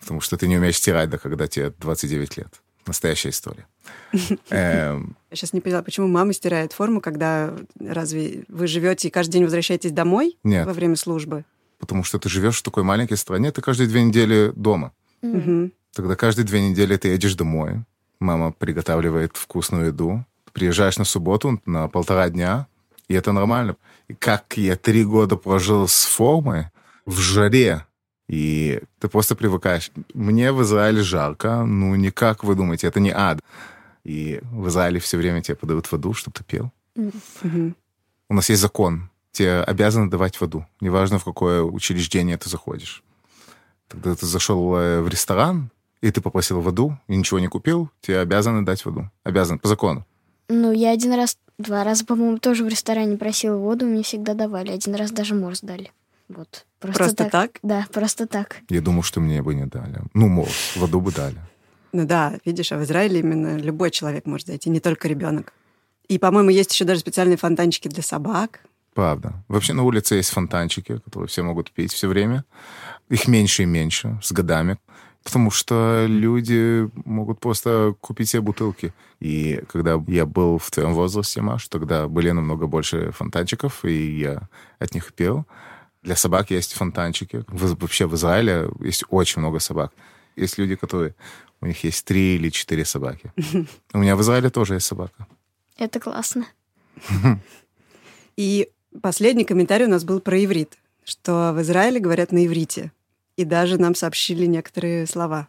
Потому 0.01 0.21
что 0.21 0.37
ты 0.37 0.47
не 0.49 0.59
умеешь 0.59 0.77
стирать, 0.77 1.09
да, 1.09 1.19
когда 1.19 1.47
тебе 1.47 1.73
29 1.79 2.37
лет. 2.37 2.53
Настоящая 2.87 3.31
история. 3.31 3.67
Эм, 4.51 5.17
Я 5.31 5.37
сейчас 5.37 5.53
не 5.53 5.61
поняла, 5.61 5.83
почему 5.83 6.09
мама 6.09 6.33
стирает 6.33 6.73
форму, 6.73 7.01
когда 7.01 7.55
разве 7.79 8.45
вы 8.49 8.67
живете 8.67 9.09
и 9.09 9.11
каждый 9.11 9.33
день 9.33 9.45
возвращаетесь 9.45 9.93
домой 9.93 10.37
Нет. 10.45 10.67
во 10.67 10.73
время 10.73 10.97
службы? 10.97 11.45
Потому 11.79 12.05
что 12.05 12.19
ты 12.19 12.29
живешь 12.29 12.59
в 12.59 12.63
такой 12.63 12.83
маленькой 12.83 13.17
стране, 13.17 13.53
ты 13.53 13.61
каждые 13.61 13.89
две 13.89 14.03
недели 14.03 14.53
дома. 14.57 14.93
Тогда 15.95 16.17
каждые 16.17 16.45
две 16.47 16.69
недели 16.69 16.97
ты 16.97 17.09
едешь 17.09 17.35
домой. 17.35 17.85
Мама 18.21 18.53
приготавливает 18.53 19.37
вкусную 19.37 19.87
еду. 19.87 20.25
Приезжаешь 20.53 20.99
на 20.99 21.05
субботу 21.05 21.61
на 21.67 21.89
полтора 21.89 22.29
дня, 22.31 22.67
и 23.09 23.15
это 23.15 23.33
нормально. 23.33 23.77
И 24.09 24.15
как 24.15 24.57
я 24.57 24.77
три 24.77 25.05
года 25.05 25.37
прожил 25.37 25.87
с 25.87 26.05
формой 26.05 26.67
в 27.07 27.19
жаре, 27.19 27.85
и 28.29 28.81
ты 28.99 29.09
просто 29.09 29.35
привыкаешь. 29.35 29.91
Мне 30.15 30.53
в 30.53 30.63
Израиле 30.63 31.03
жарко, 31.03 31.65
ну 31.65 31.95
не 31.95 32.11
как 32.11 32.45
вы 32.45 32.55
думаете, 32.55 32.87
это 32.87 33.01
не 33.01 33.11
ад. 33.11 33.41
И 34.05 34.41
в 34.43 34.69
Израиле 34.69 35.01
все 35.01 35.17
время 35.17 35.43
тебе 35.43 35.57
подают 35.57 35.91
воду, 35.91 36.13
чтобы 36.15 36.35
ты 36.37 36.45
пил. 36.45 36.73
Мгм. 36.95 37.77
У 38.29 38.35
нас 38.35 38.49
есть 38.49 38.63
закон. 38.63 39.11
Тебе 39.33 39.61
обязаны 39.61 40.11
давать 40.11 40.41
воду. 40.41 40.67
Неважно, 40.81 41.19
в 41.19 41.25
какое 41.25 41.63
учреждение 41.63 42.37
ты 42.37 42.49
заходишь. 42.51 43.03
Когда 43.89 44.15
ты 44.15 44.27
зашел 44.27 44.75
э, 44.77 45.01
в 45.01 45.09
ресторан, 45.09 45.71
и 46.01 46.11
ты 46.11 46.21
попросил 46.21 46.61
воду, 46.61 46.99
и 47.09 47.17
ничего 47.17 47.41
не 47.41 47.49
купил, 47.49 47.91
тебе 48.01 48.21
обязаны 48.21 48.65
дать 48.65 48.85
воду. 48.85 49.11
Обязаны, 49.25 49.59
по 49.59 49.69
закону. 49.69 50.07
Ну, 50.49 50.73
я 50.73 50.93
один 50.93 51.13
раз, 51.13 51.37
два 51.59 51.85
раза, 51.85 52.05
по-моему, 52.05 52.39
тоже 52.39 52.65
в 52.65 52.69
ресторане 52.69 53.17
просила 53.17 53.57
воду, 53.57 53.87
мне 53.87 54.03
всегда 54.03 54.35
давали. 54.35 54.71
Один 54.71 54.95
раз 54.95 55.11
даже 55.11 55.35
морс 55.35 55.61
дали. 55.61 55.93
Вот. 56.29 56.67
Просто 56.81 57.25
так? 57.29 57.59
Да, 57.63 57.87
просто 57.93 58.27
так. 58.27 58.59
Я 58.69 58.81
думал, 58.81 59.03
что 59.03 59.21
мне 59.21 59.43
бы 59.43 59.55
не 59.55 59.67
дали. 59.67 60.01
Ну, 60.15 60.29
морс, 60.29 60.77
воду 60.77 61.01
бы 61.01 61.13
дали. 61.13 61.39
Ну 61.93 62.07
да, 62.07 62.39
видишь, 62.45 62.73
а 62.73 62.79
в 62.79 62.85
Израиле 62.85 63.21
именно 63.21 63.57
любой 63.57 63.91
человек 63.91 64.27
может 64.27 64.47
зайти, 64.47 64.71
не 64.71 64.81
только 64.81 65.09
ребенок. 65.09 65.53
И, 66.09 66.19
по-моему, 66.19 66.51
есть 66.51 66.73
еще 66.73 66.85
даже 66.85 67.01
специальные 67.01 67.37
фонтанчики 67.37 67.89
для 67.89 68.03
собак. 68.03 68.61
Правда. 68.95 69.45
Вообще 69.49 69.75
на 69.75 69.85
улице 69.85 70.17
есть 70.17 70.31
фонтанчики, 70.31 70.99
которые 70.99 71.29
все 71.29 71.43
могут 71.43 71.71
пить 71.71 71.93
все 71.93 72.09
время. 72.09 72.45
Их 73.09 73.29
меньше 73.29 73.63
и 73.63 73.67
меньше 73.67 74.19
с 74.23 74.33
годами. 74.33 74.79
Потому 75.23 75.51
что 75.51 76.07
люди 76.09 76.89
могут 77.05 77.41
просто 77.41 77.95
купить 78.01 78.31
себе 78.31 78.41
бутылки. 78.41 78.95
И 79.21 79.63
когда 79.71 80.03
я 80.07 80.27
был 80.27 80.59
в 80.59 80.71
твоем 80.71 80.95
возрасте, 80.95 81.43
Маш, 81.43 81.69
тогда 81.69 82.09
были 82.09 82.31
намного 82.31 82.67
больше 82.67 83.13
фонтанчиков, 83.13 83.85
и 83.85 84.19
я 84.19 84.49
от 84.79 84.95
них 84.95 85.13
пил. 85.13 85.47
Для 86.03 86.17
собак 86.17 86.51
есть 86.51 86.73
фонтанчики. 86.73 87.45
Вообще 87.49 88.07
в 88.07 88.15
Израиле 88.15 88.71
есть 88.81 89.05
очень 89.11 89.41
много 89.41 89.59
собак. 89.59 89.93
Есть 90.37 90.57
люди, 90.59 90.77
которые... 90.77 91.15
У 91.61 91.67
них 91.67 91.83
есть 91.85 92.05
три 92.05 92.37
или 92.37 92.51
четыре 92.51 92.85
собаки. 92.85 93.33
У 93.93 93.99
меня 93.99 94.17
в 94.17 94.21
Израиле 94.21 94.51
тоже 94.51 94.75
есть 94.75 94.87
собака. 94.87 95.27
Это 95.77 96.01
классно. 96.01 96.47
И 98.37 98.69
последний 99.03 99.45
комментарий 99.45 99.87
у 99.87 99.91
нас 99.91 100.05
был 100.05 100.21
про 100.21 100.45
иврит, 100.45 100.79
что 101.05 101.53
в 101.55 101.61
Израиле 101.63 102.01
говорят 102.01 102.33
на 102.33 102.47
иврите. 102.47 102.93
И 103.37 103.45
даже 103.45 103.79
нам 103.79 103.95
сообщили 103.95 104.47
некоторые 104.47 105.07
слова. 105.07 105.49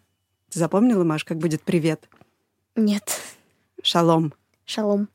Ты 0.49 0.59
запомнила, 0.59 1.03
Маш, 1.03 1.23
как 1.23 1.37
будет 1.37 1.61
привет? 1.61 2.07
Нет. 2.75 3.19
Шалом. 3.83 4.33
Шалом. 4.65 5.09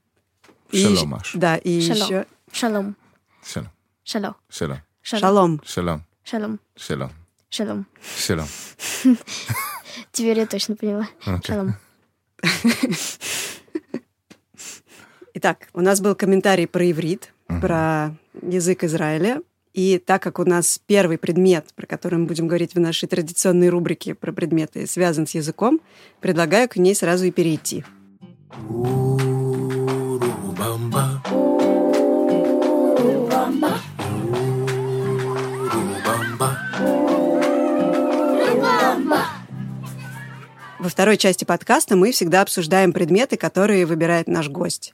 И 0.71 0.83
Шалом, 0.83 1.09
Маш. 1.09 1.33
Да, 1.35 1.57
и 1.57 1.81
Шалом. 1.81 2.03
еще 2.03 2.27
Шалом. 2.53 2.97
Шалом. 3.43 3.71
Шалом. 4.05 4.37
Шалом. 4.51 4.81
шалом. 5.03 5.61
Шалом. 5.65 6.05
Шалом. 6.25 6.61
Шалом. 6.77 7.15
Шалом. 7.51 7.87
Шалом. 8.17 8.49
Теперь 10.13 10.39
я 10.39 10.47
точно 10.47 10.77
поняла. 10.77 11.09
Шалом. 11.45 11.77
Итак, 15.35 15.69
у 15.73 15.81
нас 15.81 16.01
был 16.01 16.15
комментарий 16.15 16.67
про 16.67 16.91
иврит, 16.91 17.33
про 17.61 18.17
язык 18.41 18.85
Израиля. 18.85 19.43
И 19.73 19.99
так 19.99 20.23
как 20.23 20.39
у 20.39 20.45
нас 20.45 20.81
первый 20.87 21.19
предмет, 21.19 21.67
про 21.75 21.87
который 21.87 22.21
мы 22.21 22.27
будем 22.27 22.47
говорить 22.47 22.77
в 22.77 22.81
нашей 22.81 23.09
традиционной 23.09 23.69
рубрике 23.69 24.15
про 24.15 24.33
предметы, 24.33 24.87
связан 24.87 25.27
с 25.27 25.35
языком, 25.35 25.81
предлагаю 26.21 26.69
к 26.69 26.77
ней 26.77 26.95
сразу 26.95 27.25
и 27.25 27.33
перейти. 27.33 27.85
Во 40.85 40.91
второй 40.91 41.17
части 41.17 41.47
подкаста 41.47 41.97
мы 41.97 42.13
всегда 42.13 42.43
обсуждаем 42.43 42.93
предметы, 42.93 43.39
которые 43.39 43.87
выбирает 43.87 44.29
наш 44.29 44.51
гость. 44.51 44.93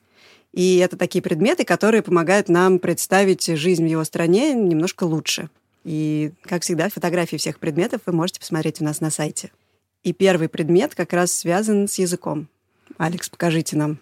И 0.52 0.76
это 0.76 0.96
такие 0.96 1.20
предметы, 1.20 1.64
которые 1.64 2.00
помогают 2.02 2.48
нам 2.48 2.78
представить 2.78 3.44
жизнь 3.44 3.84
в 3.84 3.90
его 3.90 4.04
стране 4.04 4.54
немножко 4.54 5.02
лучше. 5.02 5.50
И, 5.82 6.30
как 6.44 6.62
всегда, 6.62 6.90
фотографии 6.90 7.38
всех 7.38 7.58
предметов 7.58 8.02
вы 8.06 8.12
можете 8.12 8.38
посмотреть 8.38 8.80
у 8.80 8.84
нас 8.84 9.00
на 9.00 9.10
сайте. 9.10 9.50
И 10.04 10.12
первый 10.12 10.48
предмет 10.48 10.94
как 10.94 11.12
раз 11.12 11.32
связан 11.32 11.88
с 11.88 11.98
языком. 11.98 12.46
Алекс, 12.96 13.28
покажите 13.28 13.76
нам. 13.76 13.98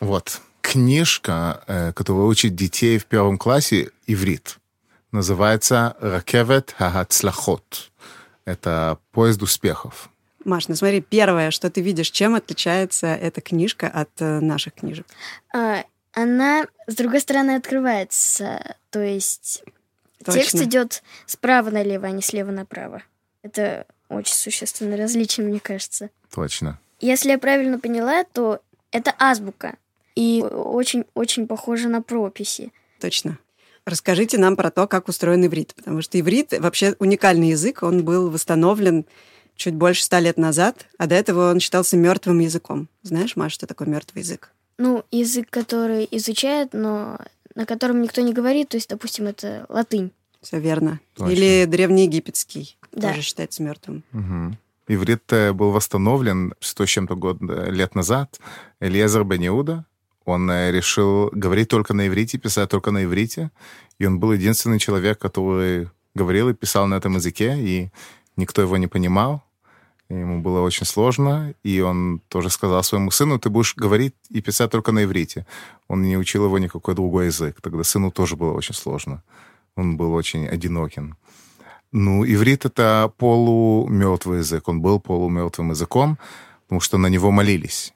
Вот. 0.00 0.42
Книжка, 0.60 1.64
э, 1.66 1.92
которая 1.94 2.26
учит 2.26 2.54
детей 2.54 2.98
в 2.98 3.06
первом 3.06 3.38
классе 3.38 3.88
иврит. 4.06 4.58
Называется 5.12 5.96
«Ракевет 5.98 6.74
Хагацлахот». 6.76 7.90
Это 8.44 8.98
поезд 9.12 9.40
успехов. 9.42 10.10
Маш, 10.44 10.68
ну 10.68 10.74
смотри, 10.74 11.00
первое, 11.00 11.50
что 11.50 11.70
ты 11.70 11.80
видишь, 11.80 12.10
чем 12.10 12.34
отличается 12.34 13.08
эта 13.08 13.40
книжка 13.40 13.88
от 13.88 14.10
э, 14.20 14.40
наших 14.40 14.74
книжек? 14.74 15.06
А, 15.54 15.84
она, 16.12 16.66
с 16.86 16.94
другой 16.94 17.20
стороны, 17.20 17.56
открывается. 17.56 18.76
То 18.90 19.00
есть 19.00 19.62
текст 20.24 20.52
Точно. 20.52 20.64
идет 20.64 21.02
справа 21.26 21.70
налево, 21.70 22.08
а 22.08 22.10
не 22.10 22.22
слева 22.22 22.50
направо. 22.50 23.02
Это 23.42 23.86
очень 24.08 24.34
существенное 24.34 24.96
различие, 24.96 25.46
мне 25.46 25.60
кажется. 25.60 26.10
Точно. 26.34 26.78
Если 27.00 27.30
я 27.30 27.38
правильно 27.38 27.78
поняла, 27.78 28.24
то 28.24 28.60
это 28.90 29.14
азбука. 29.18 29.76
И 30.16 30.42
очень-очень 30.42 31.46
похоже 31.46 31.88
на 31.88 32.02
прописи. 32.02 32.72
Точно. 32.98 33.38
Расскажите 33.86 34.36
нам 34.36 34.56
про 34.56 34.70
то, 34.70 34.86
как 34.86 35.08
устроен 35.08 35.46
иврит, 35.46 35.74
потому 35.74 36.02
что 36.02 36.20
иврит 36.20 36.52
вообще 36.58 36.94
уникальный 36.98 37.50
язык, 37.50 37.82
он 37.82 38.04
был 38.04 38.30
восстановлен 38.30 39.06
чуть 39.60 39.74
больше 39.74 40.02
ста 40.02 40.20
лет 40.20 40.38
назад, 40.38 40.86
а 40.98 41.06
до 41.06 41.14
этого 41.14 41.50
он 41.50 41.60
считался 41.60 41.96
мертвым 41.96 42.38
языком. 42.38 42.88
Знаешь, 43.02 43.36
Маш, 43.36 43.52
что 43.52 43.66
такое 43.66 43.86
мертвый 43.86 44.22
язык? 44.22 44.50
Ну, 44.78 45.04
язык, 45.10 45.48
который 45.50 46.08
изучают, 46.10 46.72
но 46.72 47.18
на 47.54 47.66
котором 47.66 48.00
никто 48.00 48.22
не 48.22 48.32
говорит, 48.32 48.70
то 48.70 48.78
есть, 48.78 48.88
допустим, 48.88 49.26
это 49.26 49.66
латынь. 49.68 50.12
Все 50.40 50.58
верно. 50.58 51.00
Точно. 51.14 51.30
Или 51.30 51.66
древнеегипетский 51.66 52.78
Да. 52.92 53.08
тоже 53.10 53.20
считается 53.20 53.62
мертвым. 53.62 54.02
Мгм. 54.12 54.56
Иврит 54.88 55.30
был 55.52 55.70
восстановлен 55.72 56.54
сто 56.60 56.86
с 56.86 56.88
чем-то 56.88 57.14
год, 57.14 57.36
э, 57.42 57.70
лет 57.70 57.94
назад. 57.94 58.40
Элиезер 58.80 59.24
бен 59.24 59.46
Иуда, 59.46 59.84
он 60.24 60.50
э, 60.50 60.72
решил 60.72 61.28
говорить 61.32 61.68
только 61.68 61.92
на 61.92 62.08
иврите, 62.08 62.38
писать 62.38 62.70
только 62.70 62.90
на 62.92 63.04
иврите. 63.04 63.50
И 63.98 64.06
он 64.06 64.18
был 64.18 64.32
единственный 64.32 64.78
человек, 64.78 65.18
который 65.18 65.90
говорил 66.14 66.48
и 66.48 66.54
писал 66.54 66.86
на 66.86 66.94
этом 66.94 67.16
языке, 67.16 67.56
и 67.58 67.90
никто 68.36 68.62
его 68.62 68.78
не 68.78 68.86
понимал. 68.86 69.42
Ему 70.10 70.42
было 70.42 70.60
очень 70.60 70.86
сложно, 70.86 71.54
и 71.62 71.80
он 71.80 72.20
тоже 72.28 72.50
сказал 72.50 72.82
своему 72.82 73.12
сыну, 73.12 73.38
ты 73.38 73.48
будешь 73.48 73.76
говорить 73.76 74.14
и 74.28 74.40
писать 74.40 74.70
только 74.70 74.90
на 74.90 75.04
иврите. 75.04 75.46
Он 75.86 76.02
не 76.02 76.16
учил 76.18 76.44
его 76.46 76.58
никакой 76.58 76.94
другой 76.96 77.26
язык. 77.26 77.60
Тогда 77.62 77.84
сыну 77.84 78.10
тоже 78.10 78.34
было 78.36 78.52
очень 78.52 78.74
сложно. 78.74 79.22
Он 79.76 79.96
был 79.96 80.12
очень 80.12 80.48
одиноким. 80.48 81.16
Ну, 81.92 82.24
иврит— 82.24 82.64
это 82.64 83.12
полумертвый 83.18 84.38
язык. 84.38 84.66
Он 84.68 84.80
был 84.80 84.98
полумертвым 84.98 85.70
языком, 85.70 86.18
потому 86.64 86.80
что 86.80 86.98
на 86.98 87.06
него 87.06 87.30
молились. 87.30 87.94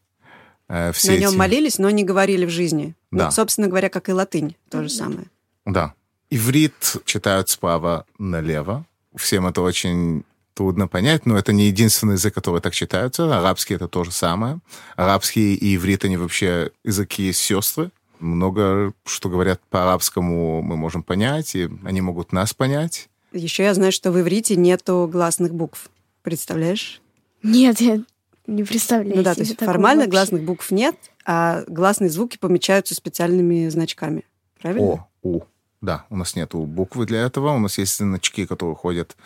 Э, 0.68 0.92
Все 0.92 1.12
на 1.12 1.18
нем 1.18 1.30
эти- 1.30 1.36
молились, 1.38 1.78
но 1.78 1.90
не 1.90 2.04
говорили 2.04 2.46
в 2.46 2.50
жизни. 2.50 2.94
Да. 3.10 3.26
Ну, 3.26 3.30
собственно 3.32 3.66
говоря, 3.66 3.88
как 3.88 4.08
и 4.08 4.12
латынь, 4.12 4.56
то 4.70 4.82
же 4.84 4.88
самое. 4.88 5.26
Да. 5.66 5.94
Иврит 6.30 6.96
читают 7.04 7.48
справа 7.50 8.06
налево. 8.18 8.84
Всем 9.16 9.46
это 9.46 9.62
очень 9.62 10.24
трудно 10.54 10.88
понять, 10.88 11.26
но 11.26 11.36
это 11.36 11.52
не 11.52 11.66
единственный 11.66 12.14
язык, 12.14 12.34
который 12.34 12.60
так 12.60 12.74
читается. 12.74 13.36
Арабский— 13.36 13.74
это 13.76 13.88
то 13.88 14.04
же 14.04 14.12
самое. 14.12 14.60
Арабский 14.96 15.54
и 15.54 15.76
иврит, 15.76 16.04
они 16.04 16.16
вообще 16.16 16.70
языки 16.84 17.32
сестры. 17.32 17.90
Много 18.20 18.92
что 19.04 19.28
говорят 19.28 19.60
по-арабскому 19.68 20.62
мы 20.62 20.76
можем 20.76 21.02
понять, 21.02 21.54
и 21.54 21.68
они 21.84 22.00
могут 22.00 22.32
нас 22.32 22.54
понять. 22.54 23.08
Еще 23.32 23.64
я 23.64 23.74
знаю, 23.74 23.92
что 23.92 24.12
в 24.12 24.20
иврите 24.20 24.56
нету 24.56 25.08
гласных 25.10 25.52
букв. 25.52 25.90
Представляешь? 26.22 27.02
Нет, 27.42 27.80
я 27.80 28.00
не 28.46 28.62
представляю. 28.62 29.16
Ну 29.16 29.22
да, 29.22 29.34
то 29.34 29.40
есть 29.40 29.58
формально 29.58 30.02
вообще. 30.04 30.10
гласных 30.12 30.44
букв 30.44 30.70
нет, 30.70 30.94
а 31.26 31.64
гласные 31.66 32.10
звуки 32.10 32.38
помечаются 32.38 32.94
специальными 32.94 33.68
значками. 33.68 34.24
Правильно? 34.60 34.86
О, 34.86 35.08
У. 35.22 35.40
Да, 35.80 36.06
у 36.08 36.16
нас 36.16 36.34
нету 36.34 36.60
буквы 36.60 37.04
для 37.04 37.22
этого. 37.22 37.50
У 37.50 37.58
нас 37.58 37.76
есть 37.76 37.98
значки, 37.98 38.46
которые 38.46 38.76
ходят 38.76 39.16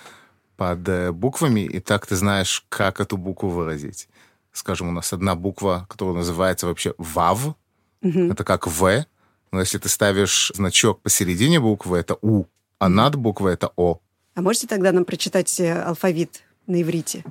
под 0.58 0.88
э, 0.88 1.12
буквами, 1.12 1.60
и 1.60 1.78
так 1.78 2.04
ты 2.06 2.16
знаешь, 2.16 2.64
как 2.68 3.00
эту 3.00 3.16
букву 3.16 3.48
выразить. 3.48 4.08
Скажем, 4.52 4.88
у 4.88 4.92
нас 4.92 5.12
одна 5.12 5.36
буква, 5.36 5.86
которая 5.88 6.16
называется 6.16 6.66
вообще 6.66 6.94
ВАВ, 6.98 7.54
Мгм. 8.02 8.32
это 8.32 8.42
как 8.44 8.66
В, 8.66 9.04
но 9.52 9.60
если 9.60 9.78
ты 9.78 9.88
ставишь 9.88 10.50
значок 10.54 11.00
посередине 11.00 11.60
буквы, 11.60 11.98
это 11.98 12.16
У, 12.22 12.44
а 12.80 12.88
над 12.88 13.14
буквой 13.14 13.54
это 13.54 13.70
О. 13.76 14.00
А 14.34 14.40
можете 14.42 14.66
тогда 14.66 14.90
нам 14.92 15.04
прочитать 15.04 15.60
э, 15.60 15.80
алфавит 15.80 16.42
на 16.66 16.82
иврите? 16.82 17.24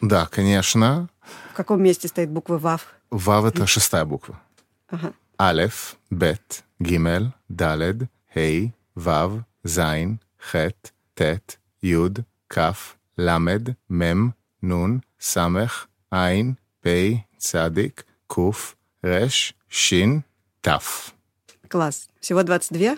Да, 0.00 0.26
конечно. 0.26 1.08
В 1.52 1.56
каком 1.56 1.82
месте 1.82 2.06
стоит 2.06 2.30
буква 2.30 2.58
ВАВ? 2.58 2.86
ВАВ— 3.10 3.44
это 3.46 3.66
шестая 3.66 4.04
буква. 4.04 4.40
Ага. 4.88 5.12
Алеф, 5.40 5.96
Бет, 6.10 6.62
Гимель, 6.78 7.32
Далед, 7.48 8.08
Хей, 8.32 8.72
Вав, 8.94 9.32
Зайн, 9.64 10.20
Хет, 10.38 10.94
Тет, 11.14 11.58
Юд, 11.82 12.20
Каф, 12.48 12.96
Ламед, 13.16 13.76
Мем, 13.88 14.34
Нун, 14.62 15.04
Самех, 15.18 15.88
Айн, 16.10 16.58
Пей, 16.80 17.26
Цадик, 17.36 18.06
Куф, 18.26 18.76
Реш, 19.02 19.54
Шин, 19.68 20.24
Тав. 20.62 21.14
Класс. 21.68 22.08
Всего 22.20 22.42
22? 22.42 22.96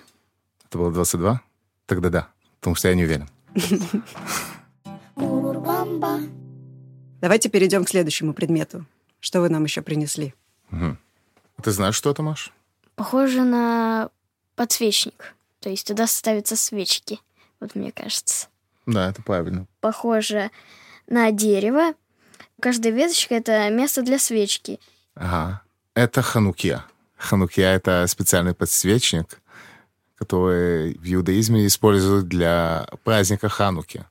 Это 0.67 0.79
было 0.79 0.93
22? 0.93 1.43
Тогда 1.87 2.09
да, 2.09 2.29
потому 2.61 2.77
что 2.77 2.89
я 2.89 2.95
не 2.95 3.05
уверен. 3.05 3.29
Давайте 7.21 7.49
перейдем 7.51 7.85
к 7.85 7.91
следующему 7.91 8.33
предмету. 8.33 8.87
Что 9.19 9.41
вы 9.41 9.49
нам 9.49 9.65
еще 9.65 9.83
принесли? 9.83 10.33
Мгм. 10.71 10.99
Ты 11.63 11.73
знаешь, 11.73 11.97
что 11.97 12.11
это, 12.11 12.23
Маш? 12.23 12.53
Похоже 12.95 13.43
на 13.43 14.11
подсвечник. 14.55 15.35
То 15.59 15.69
есть 15.69 15.87
туда 15.87 16.07
ставятся 16.07 16.57
свечки, 16.57 17.21
вот 17.59 17.75
мне 17.75 17.93
кажется. 17.93 18.49
Да, 18.87 19.11
это 19.11 19.23
правильно. 19.23 19.67
Похоже 19.81 20.51
на 21.07 21.31
дерево. 21.31 21.95
Каждая 22.61 22.93
веточка— 22.93 23.35
это 23.37 23.71
место 23.71 24.03
для 24.03 24.19
свечки. 24.19 24.81
Ага. 25.15 25.63
Это 25.95 26.23
ханукия. 26.23 26.85
Ханукия— 27.17 27.75
это 27.75 28.07
специальный 28.07 28.55
подсвечник, 28.55 29.41
который 30.17 30.95
в 30.95 31.13
иудаизме 31.13 31.67
используют 31.67 32.29
для 32.29 32.87
праздника 33.05 33.49
Хануки. 33.49 34.05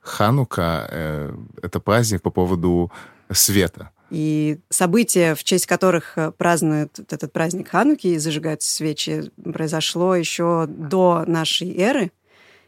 Ханука 0.00 0.86
э,— 0.90 1.34
это 1.62 1.80
праздник 1.80 2.22
по 2.22 2.30
поводу 2.30 2.90
света. 3.30 3.90
И 4.10 4.58
события, 4.70 5.34
в 5.34 5.44
честь 5.44 5.66
которых 5.66 6.18
э, 6.18 6.32
празднуют 6.32 6.98
этот 6.98 7.32
праздник 7.32 7.68
Хануки 7.68 8.08
и 8.08 8.18
зажигаются 8.18 8.68
свечи, 8.74 9.30
произошло 9.42 10.16
еще 10.16 10.66
до 10.66 11.24
нашей 11.26 11.76
эры, 11.76 12.10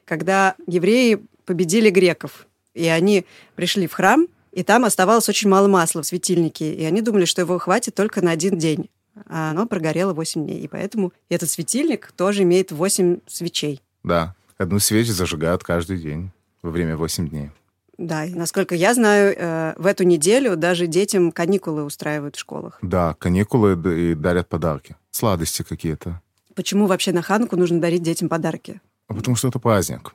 когда 0.04 0.54
евреи 0.66 1.20
победили 1.44 1.90
греков. 1.90 2.46
И 2.74 2.86
они 2.86 3.26
пришли 3.54 3.86
в 3.86 3.92
храм, 3.92 4.26
и 4.52 4.62
там 4.62 4.84
оставалось 4.84 5.28
очень 5.28 5.48
мало 5.48 5.68
масла 5.68 6.02
в 6.02 6.06
светильнике. 6.06 6.74
И 6.74 6.84
они 6.84 7.00
думали, 7.02 7.24
что 7.24 7.40
его 7.40 7.58
хватит 7.58 7.94
только 7.94 8.22
на 8.22 8.30
один 8.30 8.58
день. 8.58 8.90
А 9.26 9.50
оно 9.50 9.66
прогорело 9.66 10.12
8 10.14 10.44
дней. 10.44 10.60
И 10.60 10.68
поэтому 10.68 11.12
этот 11.28 11.50
светильник 11.50 12.12
тоже 12.16 12.42
имеет 12.42 12.72
8 12.72 13.18
свечей. 13.26 13.80
Да, 14.02 14.34
одну 14.58 14.78
свечь 14.78 15.08
зажигают 15.08 15.64
каждый 15.64 15.98
день 15.98 16.30
во 16.62 16.70
время 16.70 16.96
8 16.96 17.28
дней. 17.28 17.50
Да, 17.98 18.24
и 18.24 18.34
насколько 18.34 18.74
я 18.74 18.94
знаю, 18.94 19.34
э, 19.36 19.74
в 19.76 19.86
эту 19.86 20.04
неделю 20.04 20.56
даже 20.56 20.86
детям 20.86 21.30
каникулы 21.30 21.84
устраивают 21.84 22.36
в 22.36 22.38
школах. 22.40 22.78
Да, 22.82 23.14
каникулы 23.18 23.74
и 23.94 24.14
дарят 24.14 24.48
подарки. 24.48 24.96
Сладости 25.10 25.62
какие-то. 25.62 26.20
Почему 26.54 26.86
вообще 26.86 27.12
на 27.12 27.22
Хануку 27.22 27.56
нужно 27.56 27.80
дарить 27.80 28.02
детям 28.02 28.28
подарки? 28.28 28.80
А 29.08 29.14
Потому 29.14 29.36
что 29.36 29.48
это 29.48 29.58
праздник. 29.58 30.14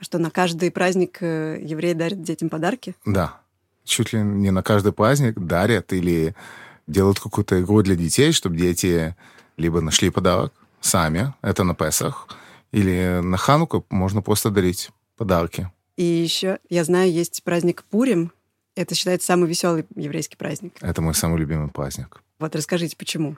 Что 0.00 0.18
на 0.18 0.30
каждый 0.30 0.70
праздник 0.70 1.18
э, 1.20 1.58
евреи 1.62 1.92
дарят 1.92 2.22
детям 2.22 2.48
подарки? 2.48 2.94
Да. 3.06 3.40
Чуть 3.84 4.12
ли 4.12 4.20
не 4.20 4.50
на 4.50 4.62
каждый 4.62 4.92
праздник 4.92 5.38
дарят 5.38 5.92
или 5.92 6.34
делают 6.86 7.20
какую-то 7.20 7.60
игру 7.60 7.82
для 7.82 7.94
детей, 7.94 8.32
чтобы 8.32 8.56
дети 8.56 9.14
либо 9.56 9.80
нашли 9.80 10.10
подарок 10.10 10.52
сами, 10.80 11.32
это 11.42 11.64
на 11.64 11.74
Песах, 11.74 12.28
или 12.72 13.20
на 13.22 13.36
Хануку 13.36 13.86
можно 13.90 14.20
просто 14.20 14.50
дарить 14.50 14.90
подарки. 15.16 15.70
И 15.96 16.02
еще, 16.02 16.58
я 16.68 16.84
знаю, 16.84 17.12
есть 17.12 17.42
праздник 17.44 17.84
Пурим. 17.84 18.32
Это 18.74 18.94
считается 18.94 19.28
самый 19.28 19.48
веселый 19.48 19.86
еврейский 19.94 20.36
праздник. 20.36 20.74
Это 20.80 21.00
мой 21.00 21.14
самый 21.14 21.38
любимый 21.38 21.68
праздник. 21.68 22.20
Вот 22.40 22.56
расскажите, 22.56 22.96
почему? 22.96 23.36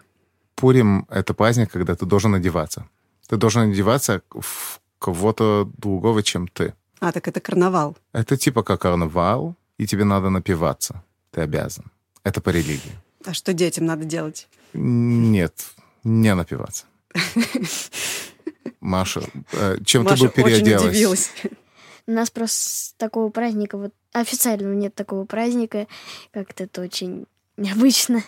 Пурим— 0.55 1.07
это 1.11 1.35
праздник, 1.35 1.71
когда 1.71 1.95
ты 1.95 2.07
должен 2.07 2.35
одеваться. 2.35 2.89
Ты 3.29 3.37
должен 3.37 3.71
одеваться 3.71 4.23
в 4.31 4.81
кого-то 4.99 5.69
другого, 5.77 6.23
чем 6.23 6.49
ты. 6.49 6.75
А, 7.01 7.13
так 7.13 7.29
это 7.29 7.41
карнавал. 7.41 7.97
Это 8.13 8.37
типа 8.37 8.63
как 8.63 8.81
карнавал, 8.81 9.55
и 9.79 9.87
тебе 9.87 10.05
надо 10.05 10.31
напиваться. 10.31 11.03
Ты 11.31 11.43
обязан. 11.43 11.85
Это 12.25 12.41
по 12.41 12.51
религии. 12.51 12.93
А 13.25 13.35
что 13.35 13.53
детям 13.53 13.85
надо 13.87 14.05
делать? 14.05 14.49
Нет, 14.73 15.55
не 16.05 16.35
напиваться. 16.35 16.85
Маша, 18.81 19.23
э, 19.53 19.79
чем 19.85 20.05
Маша 20.05 20.29
ты 20.29 20.41
бы 20.43 20.47
очень 20.47 20.65
переоделась? 20.65 20.85
удивилась. 20.91 21.31
У 22.07 22.13
нас 22.13 22.31
просто 22.31 22.95
такого 22.99 23.31
праздника, 23.31 23.77
вот 23.77 23.93
официально 24.13 24.73
нет 24.75 24.95
такого 24.95 25.25
праздника, 25.25 25.87
как-то 26.31 26.65
это 26.65 26.83
очень 26.83 27.27
необычно. 27.57 28.23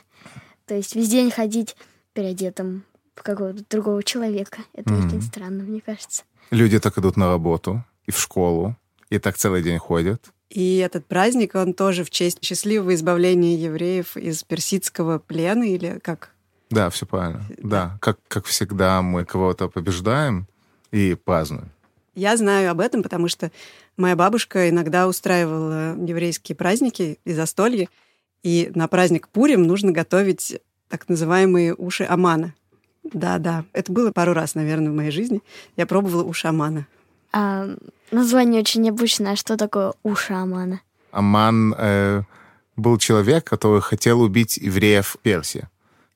То 0.67 0.75
есть 0.75 0.95
весь 0.97 1.09
день 1.09 1.31
ходить 1.31 1.77
переодетым 2.13 2.85
в 3.15 3.23
какого-то 3.23 3.65
другого 3.71 4.03
человека. 4.03 4.59
Это 4.73 4.93
Мгм. 4.93 5.07
очень 5.07 5.23
странно, 5.23 5.63
мне 5.63 5.81
кажется. 5.81 6.25
Люди 6.51 6.79
так 6.79 6.99
идут 6.99 7.17
на 7.17 7.29
работу 7.29 7.85
и 8.07 8.11
в 8.11 8.19
школу, 8.19 8.77
и 9.11 9.19
так 9.19 9.37
целый 9.37 9.63
день 9.63 9.79
ходят. 9.79 10.31
И 10.51 10.79
этот 10.79 11.07
праздник, 11.07 11.55
он 11.55 11.75
тоже 11.75 12.05
в 12.05 12.11
честь 12.11 12.43
счастливого 12.43 12.95
избавления 12.95 13.57
евреев 13.57 14.17
из 14.17 14.43
персидского 14.45 15.19
плена 15.19 15.65
или 15.65 15.99
как? 16.03 16.31
Да, 16.71 16.89
все 16.89 17.07
правильно. 17.07 17.45
Да, 17.59 17.99
как, 18.01 18.19
как 18.29 18.47
всегда 18.47 19.03
мы 19.03 19.25
кого-то 19.25 19.69
побеждаем 19.69 20.47
и 20.91 21.15
празднуем. 21.23 21.71
Я 22.15 22.37
знаю 22.37 22.71
об 22.71 22.81
этом, 22.81 23.03
потому 23.03 23.29
что 23.29 23.53
моя 23.97 24.17
бабушка 24.17 24.71
иногда 24.71 25.07
устраивала 25.07 25.97
еврейские 25.97 26.57
праздники 26.57 27.19
и 27.25 27.33
застолья. 27.33 27.89
И 28.43 28.73
на 28.75 28.89
праздник 28.89 29.29
Пурим 29.29 29.65
нужно 29.65 29.93
готовить 29.93 30.61
так 30.89 31.09
называемые 31.09 31.75
уши 31.75 32.05
Амана. 32.05 32.55
Да-да, 33.13 33.65
это 33.73 33.93
было 33.93 34.11
пару 34.11 34.33
раз, 34.33 34.55
наверное, 34.55 34.91
в 34.91 34.95
моей 34.95 35.11
жизни. 35.11 35.43
Я 35.77 35.87
пробовала 35.87 36.23
уши 36.23 36.49
Амана. 36.49 36.87
А 37.33 37.69
название 38.11 38.61
очень 38.61 38.83
необычное. 38.83 39.33
А 39.33 39.37
что 39.37 39.57
такое 39.57 39.95
уши 40.03 40.33
Амана? 40.33 40.81
Аман 41.11 41.75
э, 41.77 42.23
был 42.77 42.99
человек, 42.99 43.45
который 43.45 43.81
хотел 43.81 44.21
убить 44.21 44.57
евреев 44.57 45.07
в 45.07 45.19
Персии, 45.19 45.69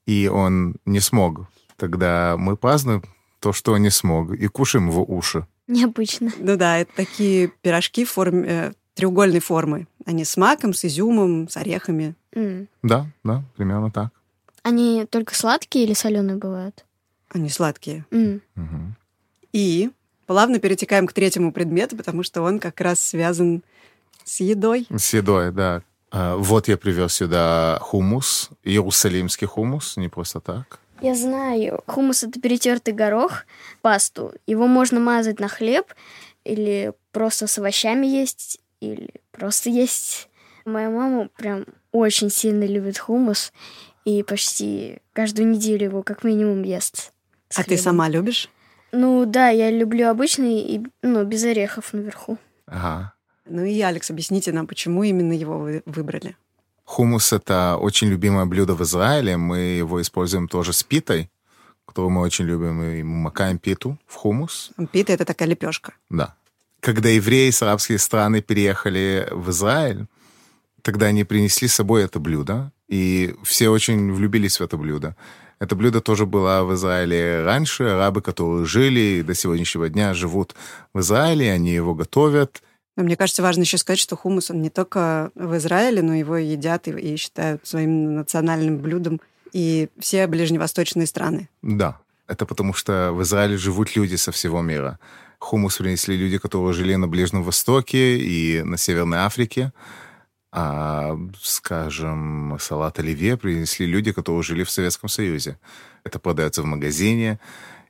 и 0.07 0.29
он 0.29 0.77
не 0.85 1.01
смог. 1.01 1.47
Тогда 1.77 2.37
мы 2.39 2.57
празднуем 2.57 3.03
то, 3.41 3.53
что 3.53 3.73
он 3.73 3.83
не 3.83 3.91
смог, 3.91 4.33
и 4.33 4.47
кушаем 4.47 4.89
его 4.89 5.05
уши. 5.05 5.47
Необычно. 5.67 6.31
Ну 6.39 6.57
да, 6.57 6.79
это 6.79 6.93
такие 6.95 7.49
пирожки 7.63 8.05
в 8.05 8.11
форме, 8.11 8.45
э, 8.47 8.73
треугольной 8.95 9.41
формы. 9.41 9.87
Они 10.05 10.25
с 10.25 10.37
маком, 10.37 10.75
с 10.75 10.85
изюмом, 10.85 11.49
с 11.49 11.57
орехами. 11.57 12.15
М. 12.35 12.69
Да, 12.83 13.07
да, 13.25 13.43
примерно 13.57 13.91
так. 13.91 14.11
Они 14.63 15.07
только 15.07 15.35
сладкие 15.35 15.85
или 15.85 15.93
соленые 15.93 16.37
бывают? 16.37 16.85
Они 17.31 17.49
сладкие. 17.49 18.05
Мгм. 18.11 18.97
И 19.53 19.91
плавно 20.27 20.59
перетекаем 20.59 21.07
к 21.07 21.13
третьему 21.13 21.53
предмету, 21.53 21.97
потому 21.97 22.23
что 22.23 22.43
он 22.43 22.59
как 22.59 22.81
раз 22.81 23.01
связан 23.01 23.63
с 24.25 24.41
едой. 24.41 24.87
С 24.97 25.13
едой, 25.15 25.51
да. 25.53 25.83
А, 26.11 26.37
Вот 26.37 26.69
я 26.69 26.77
привез 26.77 27.15
сюда 27.15 27.79
хумус, 27.81 28.51
иерусалимский 28.63 29.47
хумус, 29.47 29.97
не 29.97 30.09
просто 30.09 30.41
так. 30.41 30.79
Я 31.01 31.15
знаю. 31.17 31.83
Хумус— 31.87 32.23
это 32.25 32.41
перетертый 32.41 32.95
горох, 32.95 33.45
пасту. 33.81 34.33
Его 34.47 34.69
можно 34.69 35.01
мазать 35.01 35.41
на 35.41 35.49
хлеб 35.49 35.87
или 36.45 36.93
просто 37.11 37.47
с 37.49 37.59
овощами 37.59 38.07
есть, 38.07 38.61
или 38.81 39.11
просто 39.33 39.69
есть. 39.69 40.29
Моя 40.65 40.91
мама 40.91 41.29
прям 41.37 41.65
очень 41.91 42.31
сильно 42.31 42.65
любит 42.65 42.99
хумус 42.99 43.53
и 44.05 44.23
почти 44.23 44.99
каждую 45.13 45.49
неделю 45.49 45.85
его 45.85 46.03
как 46.03 46.25
минимум 46.25 46.63
ест. 46.63 47.13
с 47.49 47.59
А 47.59 47.65
ты 47.65 47.77
сама 47.77 48.09
любишь? 48.09 48.49
Ну 48.93 49.25
да, 49.27 49.49
я 49.49 49.71
люблю 49.71 50.09
обычный, 50.09 50.61
и, 50.61 50.87
ну, 51.03 51.25
без 51.25 51.45
орехов 51.45 51.93
наверху. 51.93 52.39
Ага. 52.67 53.15
Ну 53.47 53.65
и, 53.65 53.81
Алекс, 53.81 54.11
объясните 54.11 54.53
нам, 54.53 54.67
почему 54.67 55.03
именно 55.03 55.33
его 55.33 55.59
вы 55.59 55.83
выбрали? 55.87 56.37
Хумус— 56.85 57.33
это 57.35 57.79
очень 57.81 58.09
любимое 58.09 58.45
блюдо 58.45 58.75
в 58.75 58.83
Израиле. 58.83 59.37
Мы 59.37 59.59
его 59.59 60.01
используем 60.03 60.47
тоже 60.47 60.73
с 60.73 60.83
питой, 60.83 61.31
которую 61.87 62.11
мы 62.11 62.21
очень 62.21 62.45
любим, 62.45 62.83
и 62.83 63.03
мы 63.03 63.17
макаем 63.17 63.59
питу 63.59 63.99
в 64.07 64.17
хумус. 64.17 64.73
Пита— 64.93 65.13
это 65.15 65.25
такая 65.25 65.49
лепешка. 65.49 65.95
Да. 66.11 66.35
Когда 66.81 67.09
евреи 67.09 67.51
с 67.51 67.63
арабских 67.63 68.01
стран 68.01 68.43
переехали 68.43 69.29
в 69.31 69.51
Израиль, 69.51 70.07
тогда 70.83 71.07
они 71.07 71.25
принесли 71.25 71.69
с 71.69 71.75
собой 71.75 72.05
это 72.05 72.19
блюдо, 72.19 72.73
и 72.93 73.35
все 73.43 73.71
очень 73.71 74.13
влюбились 74.13 74.61
в 74.61 74.63
это 74.63 74.77
блюдо. 74.77 75.17
Это 75.59 75.75
блюдо 75.75 76.03
тоже 76.03 76.27
было 76.27 76.63
в 76.63 76.75
Израиле 76.75 77.43
раньше. 77.43 77.85
Арабы, 77.85 78.21
которые 78.21 78.67
жили 78.67 79.01
и 79.01 79.23
до 79.23 79.35
сегодняшнего 79.35 79.89
дня 79.89 80.13
живут 80.13 80.55
в 80.93 81.01
Израиле, 81.01 81.51
они 81.53 81.73
его 81.73 81.95
готовят. 81.95 82.63
Но 82.99 83.05
мне 83.05 83.17
кажется, 83.17 83.43
важно 83.43 83.63
еще 83.63 83.79
сказать, 83.79 83.99
что 83.99 84.15
хумус, 84.15 84.51
он 84.51 84.61
не 84.61 84.69
только 84.69 85.31
в 85.35 85.57
Израиле, 85.57 86.03
но 86.03 86.15
его 86.15 86.37
едят 86.37 86.87
и, 86.87 86.91
и 86.91 87.17
считают 87.17 87.67
своим 87.67 88.15
национальным 88.15 88.77
блюдом 88.77 89.23
и 89.55 89.89
все 89.99 90.27
ближневосточные 90.27 91.07
страны. 91.07 91.49
Да, 91.63 91.99
это 92.29 92.45
потому 92.45 92.75
что 92.75 93.13
в 93.15 93.23
Израиле 93.23 93.57
живут 93.57 93.97
люди 93.97 94.17
со 94.17 94.33
всего 94.33 94.61
мира. 94.61 94.99
Хумус 95.39 95.79
принесли 95.79 96.15
люди, 96.15 96.37
которые 96.37 96.75
жили 96.75 96.95
на 96.97 97.09
Ближнем 97.09 97.43
Востоке 97.43 98.19
и 98.19 98.63
на 98.63 98.77
Северной 98.77 99.21
Африке. 99.21 99.73
А, 100.55 101.19
скажем, 101.41 102.59
салат 102.61 102.99
оливье 102.99 103.39
принесли 103.39 103.87
люди, 103.87 104.13
которые 104.13 104.43
жили 104.43 104.65
в 104.65 104.71
Советском 104.71 105.09
Союзе. 105.09 105.59
Это 106.05 106.19
продается 106.19 106.63
в 106.63 106.67
магазине. 106.67 107.41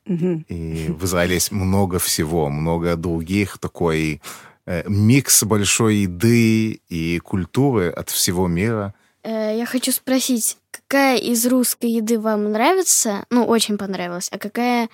И 0.05 0.87
в 0.89 1.05
Израиле 1.05 1.35
есть 1.35 1.51
много 1.51 1.99
всего, 1.99 2.49
много 2.49 2.95
других 2.97 3.57
такой 3.57 4.21
э, 4.65 4.83
микс 4.87 5.43
большой 5.43 5.95
еды 5.95 6.81
и 6.89 7.19
культуры 7.19 7.89
от 7.89 8.09
всего 8.09 8.47
мира. 8.47 8.93
Э, 9.23 9.57
я 9.57 9.65
хочу 9.65 9.93
спросить, 9.93 10.57
какая 10.71 11.17
из 11.17 11.45
русской 11.45 11.89
еды 11.89 12.19
вам 12.19 12.51
нравится? 12.51 13.25
Ну, 13.29 13.45
очень 13.45 13.77
понравилась, 13.77 14.29
а 14.31 14.37
какая 14.37 14.89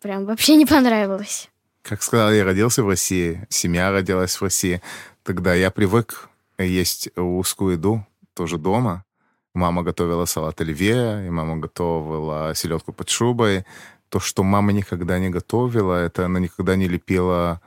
прям 0.00 0.24
вообще 0.24 0.56
не 0.56 0.64
понравилась? 0.64 1.50
Как 1.82 2.02
сказал, 2.02 2.32
я 2.32 2.44
родился 2.44 2.82
в 2.82 2.88
России, 2.88 3.46
семья 3.50 3.90
родилась 3.90 4.36
в 4.36 4.42
России. 4.42 4.80
Тогда 5.22 5.54
я 5.54 5.70
привык 5.70 6.30
есть 6.62 7.08
русскую 7.16 7.72
еду 7.72 8.06
тоже 8.34 8.58
дома. 8.58 9.04
Мама 9.54 9.82
готовила 9.82 10.24
салат 10.24 10.60
оливье, 10.60 11.26
и 11.26 11.30
мама 11.30 11.56
готовила 11.56 12.54
селедку 12.54 12.92
под 12.92 13.08
шубой. 13.08 13.64
То, 14.08 14.20
что 14.20 14.42
мама 14.42 14.72
никогда 14.72 15.18
не 15.18 15.30
готовила, 15.30 15.94
это 15.94 16.26
она 16.26 16.40
никогда 16.40 16.76
не 16.76 16.88
лепила... 16.88 17.60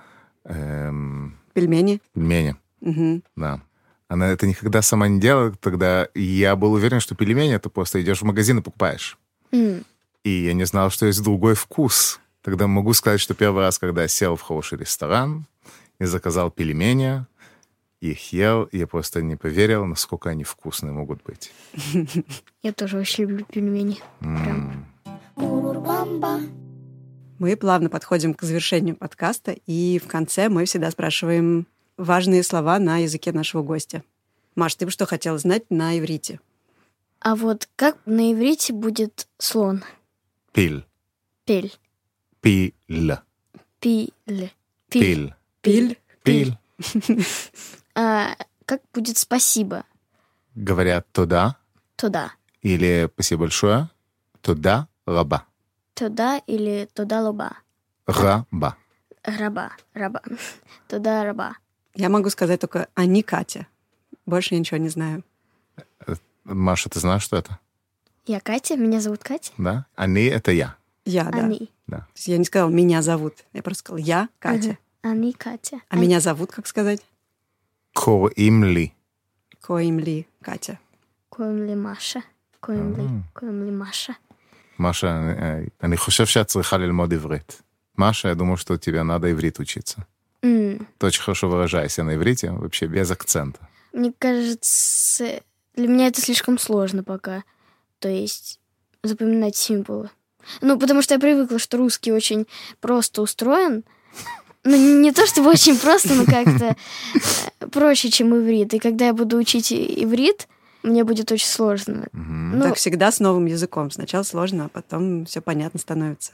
Эм, 0.46 1.38
пельмени? 1.54 2.02
Пельмени, 2.14 2.56
угу. 2.82 3.22
да. 3.36 3.62
Она 4.10 4.28
это 4.28 4.48
никогда 4.48 4.82
сама 4.82 5.08
не 5.08 5.20
делала, 5.20 5.52
тогда 5.52 6.08
я 6.14 6.56
был 6.56 6.74
уверен, 6.74 7.00
что 7.00 7.16
пельмени 7.16 7.54
это 7.54 7.70
просто 7.70 8.02
идешь 8.02 8.22
в 8.22 8.26
магазин 8.26 8.60
и 8.60 8.62
покупаешь. 8.62 9.18
Mm. 9.52 9.84
И 10.24 10.30
я 10.30 10.54
не 10.54 10.66
знал, 10.66 10.90
что 10.90 11.06
есть 11.06 11.22
другой 11.22 11.56
вкус. 11.56 12.20
Тогда 12.42 12.68
могу 12.68 12.94
сказать, 12.94 13.20
что 13.20 13.34
первый 13.34 13.64
раз, 13.64 13.80
когда 13.80 14.04
я 14.04 14.08
сел 14.08 14.38
в 14.38 14.42
хороший 14.42 14.78
ресторан 14.78 15.46
и 16.00 16.06
заказал 16.06 16.52
пельмени, 16.52 17.26
их 18.02 18.32
ел, 18.32 18.70
я 18.72 18.88
просто 18.88 19.22
не 19.22 19.36
поверил, 19.36 19.86
насколько 19.86 20.30
они 20.30 20.44
вкусные 20.44 20.92
могут 20.92 21.24
быть. 21.24 21.52
Я 22.62 22.74
тоже 22.74 23.00
очень 23.00 23.24
люблю 23.24 23.46
пельмени. 23.46 23.98
Мы 27.40 27.56
плавно 27.56 27.90
подходим 27.90 28.34
к 28.34 28.44
завершению 28.44 28.96
подкаста, 28.96 29.56
и 29.66 30.00
в 30.04 30.08
конце 30.08 30.50
мы 30.50 30.66
всегда 30.66 30.92
спрашиваем 30.92 31.68
важные 31.98 32.44
слова 32.44 32.80
на 32.80 32.98
языке 32.98 33.32
нашего 33.32 33.64
гостя. 33.64 34.04
Маш, 34.56 34.76
ты 34.76 34.86
бы 34.86 34.92
что 34.92 35.06
хотела 35.06 35.38
знать 35.38 35.66
на 35.70 35.98
иврите? 36.00 36.40
А 37.20 37.36
вот 37.36 37.68
как 37.76 37.98
на 38.06 38.32
иврите 38.34 38.74
будет 38.74 39.28
слон? 39.38 39.84
Пиль. 40.52 40.86
Пель. 41.46 41.74
Пиль. 42.42 42.74
Пиль. 43.80 44.14
Пиль. 44.90 45.34
Пиль. 45.62 45.98
Пиль. 46.24 46.58
А 48.00 48.36
как 48.68 48.82
будет 48.94 49.18
спасибо? 49.18 49.84
Говорят 50.54 51.12
туда. 51.12 51.58
Туда. 51.96 52.32
Или 52.62 53.10
спасибо 53.12 53.42
большое. 53.42 53.90
Туда 54.42 54.88
раба. 55.08 55.46
Туда 55.96 56.38
или 56.46 56.88
туда 56.94 57.22
лоба. 57.22 57.58
Раба. 58.06 58.78
Раба. 59.24 59.72
Раба. 59.96 60.22
Туда 60.88 61.24
раба. 61.24 61.58
Я 61.96 62.10
могу 62.10 62.30
сказать 62.30 62.62
только 62.62 62.88
«они 62.94 63.24
Катя». 63.24 63.66
Больше 64.28 64.54
я 64.54 64.60
ничего 64.60 64.78
не 64.78 64.90
знаю. 64.90 65.24
Маша, 66.44 66.90
ты 66.90 67.00
знаешь, 67.00 67.24
что 67.24 67.36
это? 67.36 67.58
Я 68.28 68.40
Катя, 68.42 68.78
меня 68.78 69.02
зовут 69.02 69.24
Катя. 69.24 69.54
Да? 69.58 69.88
Они— 69.96 70.24
это 70.26 70.52
я. 70.52 70.76
Я, 71.04 71.24
да. 71.32 71.40
Они. 71.40 71.72
Да. 71.88 71.98
То 71.98 72.08
есть 72.16 72.28
я 72.28 72.38
не 72.38 72.46
сказала 72.46 72.70
«меня 72.70 73.02
зовут», 73.02 73.34
я 73.54 73.64
просто 73.64 73.80
сказала 73.80 74.00
«я 74.06 74.30
Катя». 74.38 74.78
Они 75.02 75.34
Катя. 75.34 75.82
А 75.90 75.96
меня 75.98 76.20
зовут, 76.20 76.52
как 76.52 76.68
сказать? 76.68 77.02
קוראים 77.97 78.65
לי. 78.65 78.89
קוראים 79.61 79.99
לי 79.99 80.23
Катя. 80.45 80.75
קוראים 81.29 81.67
לי 81.67 81.75
משה. 81.75 82.21
קוראים 82.61 82.95
לי, 82.97 83.05
קוראים 83.33 83.65
לי 83.65 83.71
משה. 83.71 84.13
Маша, 84.79 85.19
אני 85.83 85.97
חושב 85.97 86.27
שאת 86.27 86.47
צריכה 86.47 86.77
ללמוד 86.79 87.13
עברית. 87.15 87.63
Маша, 87.99 88.29
я 88.29 88.35
думаю, 88.35 88.57
что 88.57 88.77
тебе 88.79 89.03
надо 89.03 89.31
иврит 89.31 89.59
учиться. 89.61 90.07
М, 90.43 90.87
Ты 90.99 91.07
очень 91.07 91.23
хорошо 91.23 91.49
выражаешься 91.49 92.03
на 92.03 92.15
иврите, 92.17 92.51
вообще 92.51 92.87
без 92.87 93.11
акцента. 93.11 93.61
Мне 93.93 94.13
кажется, 94.19 95.43
для 95.75 95.89
меня 95.89 96.07
это 96.09 96.21
слишком 96.21 96.59
сложно 96.59 97.05
пока. 97.05 97.45
То 97.99 98.09
есть 98.09 98.61
запоминать 99.03 99.57
символы. 99.57 100.09
Ну, 100.63 100.79
потому 100.79 101.03
что 101.03 101.15
я 101.15 101.21
привыкла, 101.21 101.59
что 101.59 101.77
русский 101.77 102.13
очень 102.13 102.47
просто 102.81 103.21
устроен. 103.23 103.85
ну, 104.70 105.02
не 105.02 105.12
то 105.12 105.26
чтобы 105.26 105.50
очень 105.50 105.78
просто, 105.78 106.14
но 106.14 106.26
как-то 106.26 106.76
э, 107.16 107.68
проще, 107.68 108.10
чем 108.10 108.36
иврит. 108.36 108.74
И 108.74 108.80
когда 108.80 109.06
я 109.08 109.14
буду 109.14 109.38
учить 109.38 109.72
иврит, 109.72 110.48
мне 110.84 111.04
будет 111.04 111.32
очень 111.32 111.48
сложно. 111.48 112.08
Ну, 112.12 112.64
Так 112.64 112.76
всегда 112.76 113.12
с 113.12 113.20
новым 113.20 113.46
языком. 113.46 113.92
Сначала 113.92 114.24
сложно, 114.24 114.66
а 114.66 114.70
потом 114.70 115.26
все 115.26 115.42
понятно 115.42 115.80
становится. 115.80 116.34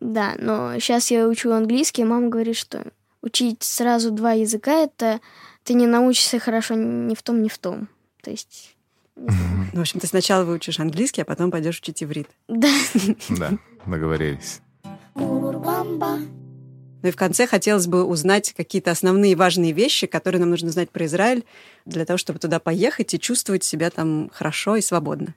да, 0.00 0.34
но 0.38 0.78
сейчас 0.78 1.10
я 1.10 1.26
учу 1.26 1.50
английский, 1.52 2.02
и 2.02 2.04
мама 2.04 2.28
говорит, 2.28 2.56
что 2.56 2.84
учить 3.22 3.62
сразу 3.62 4.10
два 4.10 4.32
языка 4.32 4.72
это 4.72 5.20
ты 5.64 5.74
не 5.74 5.86
научишься 5.86 6.38
хорошо 6.38 6.74
ни 6.74 7.14
в 7.14 7.22
том, 7.22 7.42
ни 7.42 7.48
в 7.48 7.56
том. 7.58 7.88
То 8.22 8.30
есть, 8.30 8.76
Ну, 9.16 9.30
в 9.72 9.80
общем, 9.80 9.98
ты 10.00 10.06
сначала 10.06 10.44
выучишь 10.44 10.78
английский, 10.78 11.22
а 11.22 11.24
потом 11.24 11.50
пойдешь 11.50 11.78
учить 11.80 12.02
иврит. 12.02 12.28
да. 12.48 12.68
Да, 13.30 13.50
договорились. 13.86 14.60
Ну 17.04 17.08
и 17.08 17.12
в 17.12 17.16
конце 17.16 17.46
хотелось 17.46 17.86
бы 17.86 18.02
узнать 18.02 18.54
какие-то 18.54 18.90
основные 18.90 19.36
важные 19.36 19.72
вещи, 19.72 20.06
которые 20.06 20.40
нам 20.40 20.48
нужно 20.48 20.70
знать 20.70 20.88
про 20.88 21.04
Израиль, 21.04 21.44
для 21.84 22.06
того, 22.06 22.16
чтобы 22.16 22.38
туда 22.38 22.60
поехать 22.60 23.12
и 23.12 23.20
чувствовать 23.20 23.62
себя 23.62 23.90
там 23.90 24.30
хорошо 24.32 24.76
и 24.76 24.80
свободно. 24.80 25.34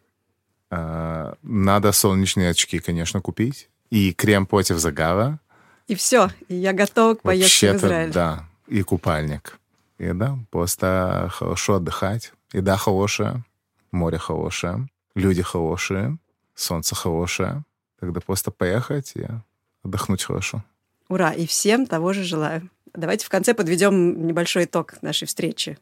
А, 0.69 1.35
Надо 1.43 1.91
солнечные 1.91 2.51
очки, 2.51 2.79
конечно, 2.79 3.19
купить. 3.19 3.67
И 3.89 4.13
крем 4.13 4.45
против 4.45 4.77
загара. 4.77 5.41
И 5.87 5.95
все, 5.95 6.29
и 6.47 6.55
я 6.55 6.71
готова 6.71 7.15
к 7.15 7.21
поездке 7.21 7.73
в 7.73 7.75
Израиль. 7.75 8.13
да. 8.13 8.45
И 8.67 8.81
купальник. 8.81 9.59
И 9.97 10.09
да, 10.13 10.39
просто 10.51 11.27
хорошо 11.33 11.75
отдыхать. 11.75 12.31
Еда 12.53 12.77
хорошая, 12.77 13.43
море 13.91 14.17
хорошее, 14.17 14.87
люди 15.15 15.41
хорошие, 15.41 16.17
солнце 16.55 16.95
хорошее. 16.95 17.65
Тогда 17.99 18.21
просто 18.21 18.51
поехать 18.51 19.11
и 19.15 19.25
отдохнуть 19.83 20.23
хорошо. 20.23 20.63
Ура! 21.09 21.31
И 21.31 21.45
всем 21.47 21.85
того 21.85 22.13
же 22.13 22.23
желаю. 22.23 22.69
Давайте 22.93 23.25
в 23.25 23.29
конце 23.29 23.53
подведем 23.53 24.27
небольшой 24.27 24.65
итог 24.65 24.95
нашей 25.01 25.27
встречи. 25.27 25.77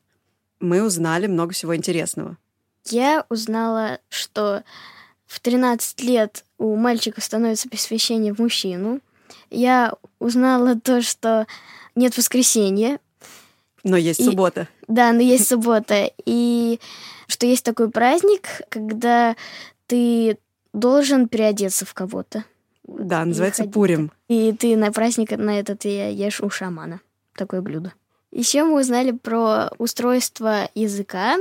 Мы 0.60 0.84
узнали 0.84 1.28
много 1.28 1.54
всего 1.54 1.76
интересного. 1.76 2.38
Я 2.86 3.26
узнала, 3.30 4.00
что 4.10 4.64
в 5.26 5.40
13 5.40 6.02
лет 6.02 6.46
у 6.58 6.76
мальчика 6.76 7.22
становится 7.22 7.68
посвящение 7.70 8.34
в 8.34 8.40
мужчину. 8.40 9.00
Я 9.50 9.94
узнала 10.20 10.80
то, 10.80 11.02
что 11.02 11.48
нет 11.96 12.16
воскресенья. 12.18 13.00
Но 13.84 13.98
есть 13.98 14.20
И- 14.20 14.24
суббота. 14.24 14.68
Да, 14.88 15.12
но 15.14 15.22
есть 15.22 15.48
суббота. 15.50 16.12
И 16.26 16.80
что 17.28 17.46
есть 17.48 17.64
такой 17.66 17.90
праздник, 17.90 18.48
когда 18.70 19.36
ты 19.88 20.38
должен 20.74 21.28
переодеться 21.28 21.86
в 21.86 21.94
кого-то. 21.94 22.44
Да, 22.88 23.26
называется 23.26 23.64
ходить. 23.64 23.74
Пурим. 23.74 24.12
И 24.28 24.54
ты 24.54 24.76
на 24.78 24.92
праздник 24.92 25.32
на 25.32 25.60
этот 25.60 25.86
и 25.86 25.90
ешь 25.90 26.42
у 26.42 26.50
шамана. 26.50 27.02
Такое 27.36 27.62
блюдо. 27.62 27.94
Еще 28.32 28.64
мы 28.64 28.80
узнали 28.80 29.12
про 29.12 29.72
устройство 29.78 30.70
языка. 30.76 31.38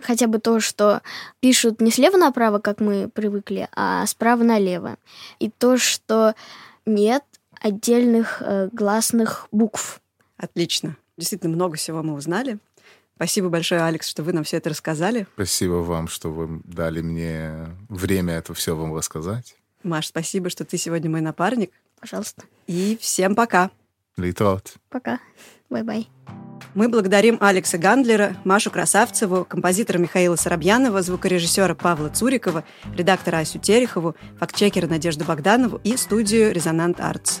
Хотя 0.00 0.28
бы 0.28 0.38
то, 0.38 0.60
что 0.60 1.02
пишут 1.40 1.80
не 1.80 1.90
слева 1.90 2.16
направо, 2.16 2.60
как 2.60 2.80
мы 2.80 3.08
привыкли, 3.08 3.68
а 3.74 4.06
справа 4.06 4.44
налево. 4.44 4.96
И 5.40 5.50
то, 5.50 5.76
что 5.76 6.34
нет 6.86 7.24
отдельных 7.60 8.40
э, 8.40 8.68
гласных 8.72 9.48
букв. 9.50 10.00
Отлично. 10.36 10.96
Действительно, 11.16 11.56
много 11.56 11.76
всего 11.76 12.04
мы 12.04 12.14
узнали. 12.14 12.58
Спасибо 13.16 13.48
большое, 13.48 13.82
Алекс, 13.82 14.06
что 14.06 14.22
вы 14.22 14.32
нам 14.32 14.44
все 14.44 14.58
это 14.58 14.70
рассказали. 14.70 15.26
Спасибо 15.34 15.74
вам, 15.74 16.06
что 16.06 16.30
вы 16.30 16.60
дали 16.62 17.00
мне 17.00 17.66
время 17.88 18.34
это 18.34 18.54
все 18.54 18.76
вам 18.76 18.94
рассказать. 18.94 19.56
Маш, 19.82 20.08
спасибо, 20.08 20.50
что 20.50 20.64
ты 20.64 20.76
сегодня 20.76 21.10
мой 21.10 21.20
напарник. 21.20 21.70
Пожалуйста. 22.00 22.42
И 22.66 22.98
всем 23.00 23.34
пока. 23.34 23.70
להתראות. 24.16 24.74
Пока. 24.88 25.20
Bye-bye. 25.70 26.08
Мы 26.74 26.88
благодарим 26.88 27.38
Алекса 27.40 27.78
Гандлера, 27.78 28.36
Машу 28.44 28.70
Красавцеву, 28.70 29.44
композитора 29.44 29.98
Михаила 29.98 30.36
Соробьянова, 30.36 31.02
звукорежиссера 31.02 31.74
Павла 31.74 32.08
Цурикова, 32.08 32.64
редактора 32.94 33.38
Асю 33.38 33.58
Терехову, 33.58 34.14
фактчекера 34.38 34.86
Надежду 34.86 35.24
Богданову 35.24 35.80
и 35.82 35.96
студию 35.96 36.52
«Резонант 36.52 37.00
Артс». 37.00 37.40